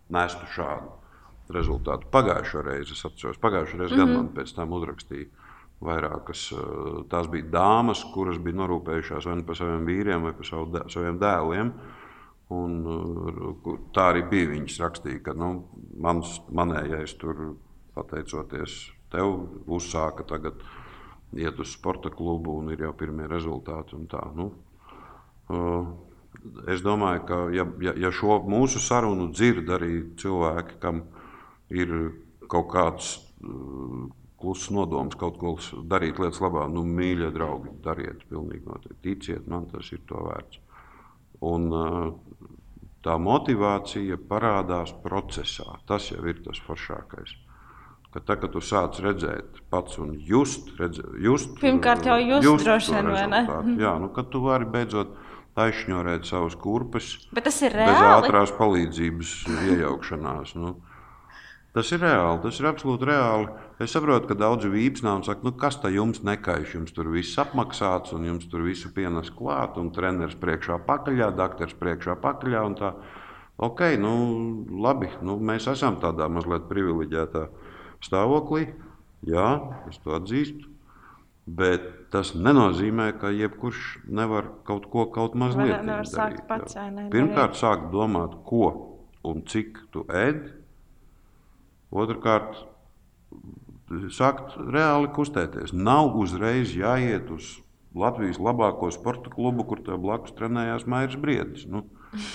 [0.10, 0.92] nestu šādu
[1.56, 2.10] rezultātu.
[2.12, 4.06] Pagājušo reizi es atceros, pagājušo reizi mm -hmm.
[4.06, 5.28] gan man pēc tam uzrakstīja
[5.82, 6.52] vairākas.
[6.52, 10.82] Eh, tās bija dāmas, kuras bija norūpējušās vai nu par saviem vīriem, vai par savu,
[10.90, 11.72] saviem dēliem.
[12.50, 14.50] Un, eh, tā arī bija.
[14.50, 15.66] Viņas rakstīja, ka nu,
[15.98, 17.56] mans, manējais tur,
[17.96, 20.54] pateicoties tev, uzsāka tagad
[21.34, 23.96] iet uz sporta klubu un ir jau pirmie rezultāti.
[24.08, 24.52] Tā, nu,
[25.50, 25.88] uh,
[26.72, 31.06] es domāju, ka ja, ja, ja šo mūsu sarunu dzird arī cilvēki, kam
[31.74, 31.96] ir
[32.52, 34.06] kaut kāds uh,
[34.42, 35.56] kluss nodoms, kaut ko
[35.90, 39.02] darīt lietas labā, nu, mīļie draugi, dariet, pilnīgi noteikti.
[39.08, 40.62] Ticiet, man tas ir to vērts.
[41.46, 42.54] Un, uh,
[43.06, 45.78] tā motivācija parādās procesā.
[45.90, 47.36] Tas jau ir tas foršākais.
[48.16, 52.64] Ka tā, kad tu sāc redzēt pats un just, redz, just pirmkārt jau just, just
[52.64, 53.42] droši vien, vai ne?
[53.82, 55.12] Jā, nu, kad tu vari beidzot
[55.56, 57.14] aizšņurēt savus kurpes.
[57.36, 57.94] Bet tas ir reāli.
[57.94, 59.34] Bez ātrās palīdzības
[59.72, 60.56] iejaukšanās.
[60.60, 60.76] Nu.
[61.76, 63.50] Tas ir reāli, tas ir absolūti reāli.
[63.84, 67.36] Es saprotu, ka daudzi vīpsnā un saka, nu, kas tā jums nekaiš, jums tur viss
[67.42, 72.64] apmaksāts, un jums tur visu pienes klāt, un treneris priekšā pakaļā, dakteris priekšā pakaļā.
[73.56, 74.14] Ok, nu,
[74.84, 77.44] labi, nu, mēs esam tādā mazliet privileģētā
[78.08, 78.70] stāvoklī.
[79.28, 79.50] Jā,
[79.92, 80.72] es to atzīstu.
[81.46, 86.78] Bet tas nenozīmē, ka jebkurš nevar kaut ko kaut mazliet Var- nevar sākt darīt, pats,
[86.78, 86.86] jā.
[86.88, 88.70] vai ne, Pirmkārt, sākt domāt, ko
[89.26, 90.48] un cik tu ēd.
[91.96, 92.64] Otrakārt,
[94.16, 95.74] sākt reāli kustēties.
[95.74, 97.58] Nav uzreiz jāiet uz
[97.96, 101.66] Latvijas labāko sporta klubu, kur tev blakus trenējās Mairis Briedis.
[101.72, 101.86] Nu,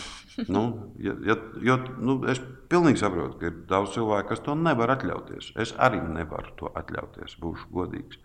[0.55, 0.63] nu,
[1.03, 2.41] ja, ja, jo, nu, es
[2.73, 5.53] pilnīgi saprotu, ka ir daudz cilvēku, kas to nevar atļauties.
[5.61, 8.21] Es arī nevaru to atļauties, būšu godīgs.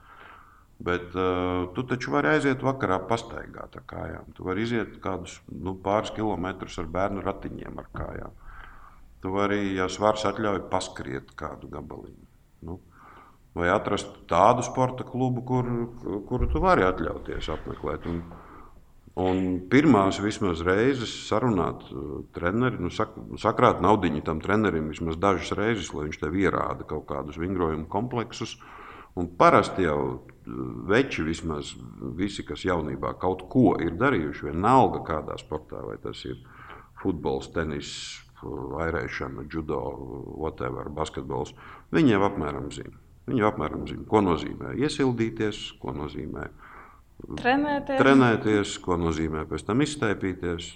[0.79, 4.33] Bet uh, tu taču vari aiziet vakarā pastaigāt ar kājām.
[4.35, 8.33] Tu vari iziet kādus nu, pāris kilometrus ar bērnu ratiņiem ar kājām.
[9.23, 12.27] Tu vari, ja svars atļauj, paskriet kādu gabaliņu.
[12.67, 12.81] Nu,
[13.55, 15.71] vai atrast tādu sporta klubu, kur,
[16.27, 18.11] kuru tu vari atļauties apmeklēt.
[18.11, 18.19] Un,
[19.15, 25.55] un pirmās vismaz reizes sarunāt uh, treneri, nu, sak, sakrāt naudu tam trenerim vismaz dažas
[25.55, 28.59] reizes, lai viņš tev ierāda kaut kādus vingrojumu kompleksus.
[29.15, 31.73] Un parasti jau veči, vismaz
[32.17, 36.37] visi, kas jaunībā kaut ko ir darījuši, vienalga kādā sportā, vai tas ir
[37.01, 37.89] futbols, tenis,
[38.45, 39.79] vairēšana, judo,
[40.37, 41.55] whatever, basketbols,
[41.95, 42.93] viņi jau apmēram zina.
[43.25, 46.45] Viņi jau apmēram zina, ko nozīmē iesildīties, ko nozīmē
[47.39, 47.97] Trenēties.
[47.97, 50.73] trenēties, ko nozīmē pēc tam izstēpīties.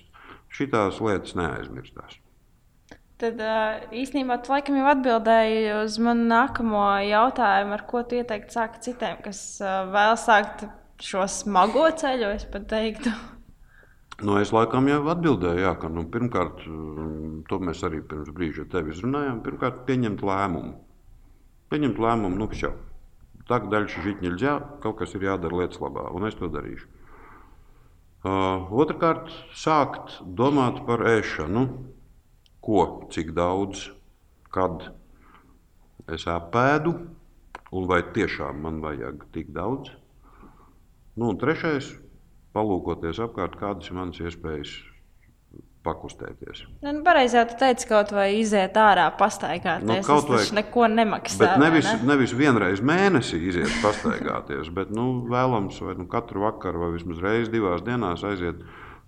[0.49, 2.17] Šitās lietas neaizmirstās.
[3.19, 3.41] Tad
[3.91, 9.17] īstenībā tu laikam jau atbildēji uz manu nākamo jautājumu, ar ko tu ieteiktu sākt citiem,
[9.25, 10.63] kas vēl sākt
[11.03, 13.11] šo smago ceļu, es pat teiktu.
[14.19, 16.63] Nu, no, es laikam jau atbildēju, jā, ka nu, pirmkārt,
[17.51, 20.73] to mēs arī pirms brīža ar tevi runājām, pirmkārt, pieņemt lēmumu.
[21.71, 22.73] Pieņemt lēmumu, nu, jau
[23.49, 26.87] tā, ka daļai šī ģiņķa kaut kas ir jādara lietas labā, un es to darīšu.
[28.19, 31.55] Uh, otrakārt, sākt domāt par ēšanu.
[31.55, 31.63] Nu,
[32.59, 33.87] Ko, cik daudz,
[34.53, 34.89] kad
[36.11, 36.93] es apēdu,
[37.71, 39.93] un vai tiešām man vajag tik daudz.
[41.15, 41.93] Nu, un trešais,
[42.55, 44.77] palūkoties apkārt, kādas ir manas iespējas
[45.83, 46.65] pakustēties.
[46.83, 49.87] Nu, nu, pareizi jau tu teici, kaut vai iziet ārā, pastaigāties.
[49.87, 51.39] Nu, kaut tas vai- taču neko nemaksā.
[51.39, 52.09] Bet nevis, ne?
[52.11, 57.53] nevis vienreiz mēnesī iziet pastaigāties, bet nu, vēlams vai nu, katru vakaru vai vismaz reizi
[57.55, 58.59] divās dienās aiziet.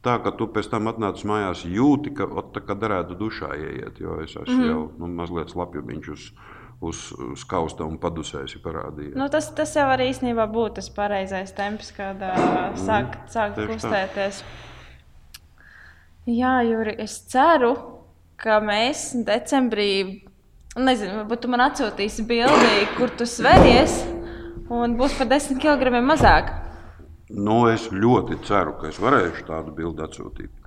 [0.02, 4.02] Tā ka tu pēc tam atnāc mājās, jūti, ka, ot, tā, ka derētu dušā ieiet.
[4.02, 6.24] Jo es esmu mm jau nu, mazliet slapjumiņš uz,
[6.82, 9.14] uz, uz kausta un padusēs parādījies.
[9.20, 13.68] Nu, tas, tas jau arī īstenībā būtu tas pareizais temps, kad uh, sākt sāk tieši
[13.68, 13.76] tā.
[13.76, 14.44] kustēties.
[16.30, 17.76] Jā, Juri, es ceru,
[18.42, 19.92] ka mēs decembrī,
[20.78, 24.00] nezinu, varbūt tu man atsūtīsi bildi, kur tu sveries,
[24.70, 26.54] un būs par 10 kg mazāk.
[27.32, 30.62] Nu, es ļoti ceru, ka es varēšu tādu bildi atsūtīt.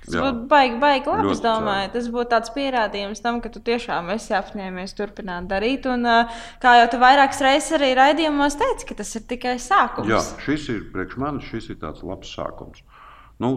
[0.00, 0.22] Tas Jā.
[0.24, 1.20] būtu baigi, baigi labi.
[1.20, 5.84] Es Ļoti domāju, tas būtu tāds pierādījums tam, ka tu tiešām esi apņēmies turpināt darīt.
[5.92, 6.08] Un,
[6.62, 10.08] kā jau tu vairākas reizes arī raidījumos teici, ka tas ir tikai sākums.
[10.08, 12.80] Jā, šis ir priekš manis, šis ir tāds labs sākums.
[13.40, 13.52] Nu,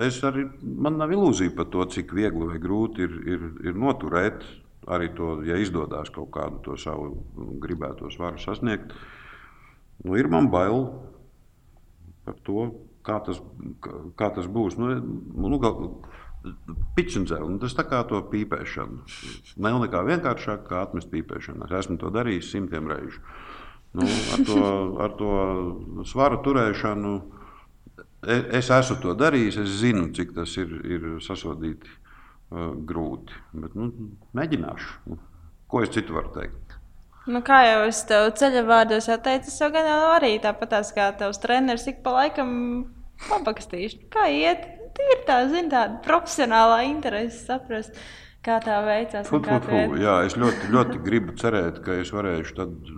[0.00, 4.44] es arī, man nav ilūzija par to, cik viegli vai grūti ir, ir, ir noturēt
[4.90, 7.12] arī to, ja izdodas kaut kādu to savu
[7.62, 8.96] gribēto svaru sasniegt.
[10.02, 10.88] Nu, ir man bail
[12.26, 12.66] par to,
[13.06, 13.40] kā tas,
[13.82, 14.78] kā, tas būs.
[14.80, 15.58] Nu, nu,
[16.96, 19.04] Pičinzēl, nu, tas tā kā to pīpēšanu.
[19.62, 21.68] Nav nekā vienkāršāk, kā atmest pīpēšanu.
[21.68, 23.22] Es esmu to darījis simtiem reižu.
[23.92, 24.62] Nu, ar, to,
[25.04, 25.32] ar to
[26.08, 27.12] svaru turēšanu
[28.24, 29.60] e- es esmu to darījis.
[29.62, 33.38] Es zinu, cik tas ir, ir sasodīti uh, grūti.
[33.52, 33.92] Bet, nu,
[34.34, 34.96] mēģināšu.
[35.12, 35.20] Nu,
[35.70, 36.58] ko es citu varu teikt?
[37.30, 41.12] Nu, kā jau es tev ceļā vārdos teicu, es jau gan jau arī tāpat kā
[41.18, 42.50] tavs treneris, ik pa laikam
[43.28, 44.66] pabakstīšu, kā iet.
[44.92, 47.94] Tīri tā, zin, tāda profesionālā interese saprast,
[48.44, 49.30] kā tā veicās.
[49.30, 49.94] Fut, kā fut, fut.
[50.02, 52.90] Jā, es ļoti, ļoti gribu cerēt, ka es varēšu tad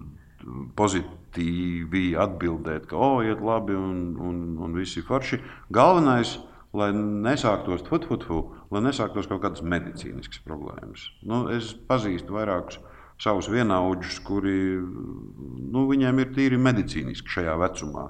[0.79, 5.39] pozitīvi atbildēt, ka, oh, iet labi un, un, un viss ir forši.
[5.75, 6.35] Galvenais,
[6.75, 11.07] lai nesāktos, fut, fut, fut, lai nesāktos kaut kādas medicīniskas problēmas.
[11.23, 12.81] Nu, es pazīstu vairākus
[13.21, 18.09] savus vienaudžus, kuri nu, viņiem ir tīri medicīniski šajā vecumā.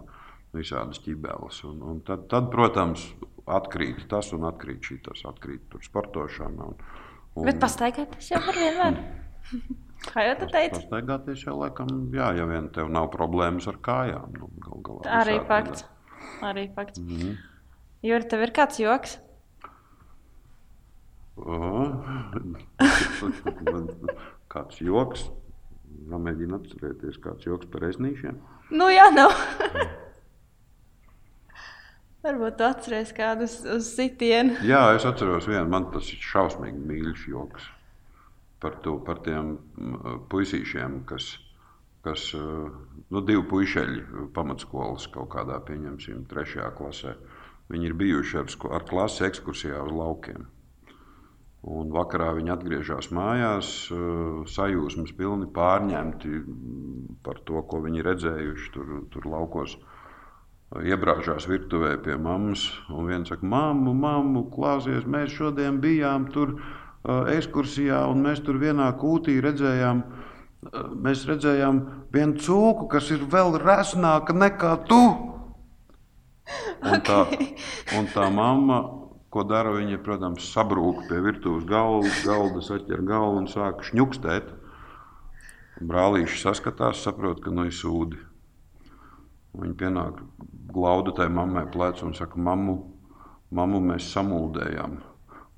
[0.55, 1.57] Visādas ķibeles.
[1.67, 3.09] Un, un tad, tad, protams,
[3.51, 6.69] atkrīt tas un atkrīt šī tas, atkrīt tur sportošana.
[6.71, 6.77] Un,
[7.35, 9.01] un, Bet pastaigāties jau var vienmēr.
[10.05, 14.29] Kā jau tu teici, Pastaigāties jau laikam, jā, ja vien tev nav problēmas ar kājām.
[14.37, 15.85] Nu, gal galā arī visādi fakts.
[16.45, 16.99] Arī fakts.
[17.01, 17.33] Mm -hmm.
[18.05, 19.19] Juri, tev ir kāds joks?
[24.55, 25.29] kāds joks.
[26.11, 28.41] Mēģinu atcerēties, kāds joks par eznīšiem.
[28.75, 29.35] Nu, jā, nav.
[32.25, 34.57] Varbūt tu atceries kādu uz, uz sitienu.
[34.65, 37.67] Jā, es atceros vienu, man tas ir šausmīgi mīļš joks
[38.65, 39.59] par, to, par tiem
[40.33, 41.35] puisīšiem, kas,
[42.07, 47.15] kas nu, divi puišeļi pamatskolas kaut kādā, pieņemsim, trešajā klasē.
[47.73, 48.49] Viņi ir bijuši ar,
[48.79, 50.49] ar klasi ekskursijā uz laukiem.
[51.65, 53.69] Un vakarā viņi atgriežas mājās,
[54.53, 56.41] sajūsmas pilni pārņemti
[57.25, 59.79] par to, ko viņi redzējuši tur, tur laukos.
[60.85, 67.31] Iebrāžās virtuvē pie mammas, un viens saka, māmu, māmu, klāsies, mēs šodien bijām tur uh,
[67.33, 71.79] ekskursijā, un mēs tur vienā kūtī redzējām, uh, mēs redzējām
[72.13, 75.01] vienu cūku, kas ir vēl resnāka nekā tu.
[76.85, 77.23] Un tā,
[77.97, 78.83] un tā mamma
[79.35, 84.53] Ko dara viņa, protams, sabrūk pie virtuves galda, galda saķer galvu un sāk šņukstēt.
[85.83, 88.21] Brālīši saskatās, saprot, ka nu ir sūdi.
[89.59, 90.21] Viņa pienāk
[90.71, 92.77] glauda tai mammai plecu un saka, mammu,
[93.59, 95.01] mammu mēs samuldējām.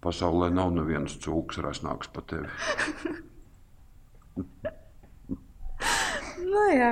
[0.01, 2.49] Pasaulē nav nevienas cūks rasnāks par tevi.
[6.49, 6.91] nu, jā.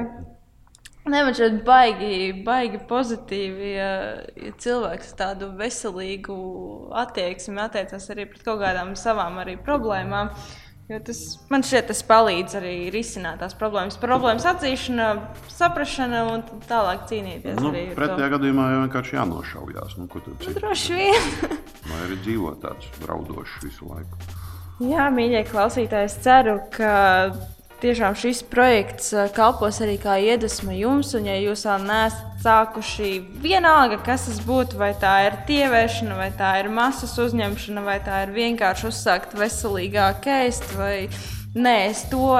[1.05, 3.88] Nē, man šķiet, baigi, baigi pozitīvi, ja,
[4.40, 6.36] ja cilvēks tādu veselīgu
[6.96, 9.36] attieksmi attiecas arī pret kaut kādām savām
[9.66, 10.32] problēmām.
[10.88, 13.96] Jo tas man šķiet, tas palīdz arī risināt tās problēmas.
[14.00, 15.07] Problēmas atzīšana,
[15.52, 17.61] saprāšana un tālāk cīnīties.
[17.61, 19.96] Nu, pretējā gadījumā jau vienkārši jānošaujās.
[20.00, 21.30] Nu, nu, droši vien.
[21.88, 24.20] Vai arī dzīvo tāds raudošs visu laiku.
[24.84, 26.92] Jā, mīļie klausītāji, es ceru, ka
[27.82, 33.10] tiešām šis projekts eh, kalpos arī kā iedvesma jums, un ja jūs vēl neesat sākuši
[33.42, 38.24] vienalga, kas tas būtu, vai tā ir tievēšana, vai tā ir masas uzņemšana, vai tā
[38.26, 41.08] ir vienkārši uzsākt veselīgāk ēst, vai
[41.54, 42.34] nē, es to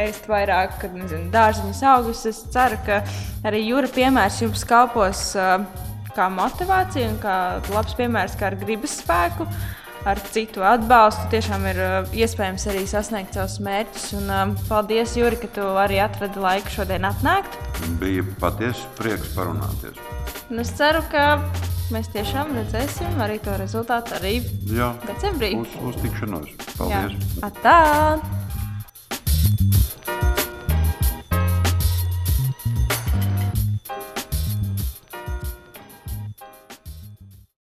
[0.00, 2.24] ēst vairāk, kad nezinu, dārziņas augus.
[2.30, 3.02] Es ceru, ka
[3.46, 5.58] arī jūra piemērs jums kalpos uh,
[6.16, 7.38] kā motivācija un kā
[7.74, 9.44] labs piemērs, kā ar gribas spēku.
[9.44, 14.06] Uh, ar citu atbalstu tiešām ir uh, iespējams arī sasniegt savus mērķus.
[14.20, 17.58] Un, um, paldies, Juri, ka tu arī atradi laiku šodien atnākt.
[18.00, 19.98] Bija patiesi prieks parunāties.
[20.46, 21.26] Un es ceru, ka
[21.94, 24.38] mēs tiešām redzēsim arī to rezultātu arī
[24.70, 25.56] Jā, decembrī.
[25.58, 26.54] Uz, uz tikšanos.
[26.78, 27.18] Paldies!
[27.18, 27.50] Jā.
[27.50, 27.78] Atā!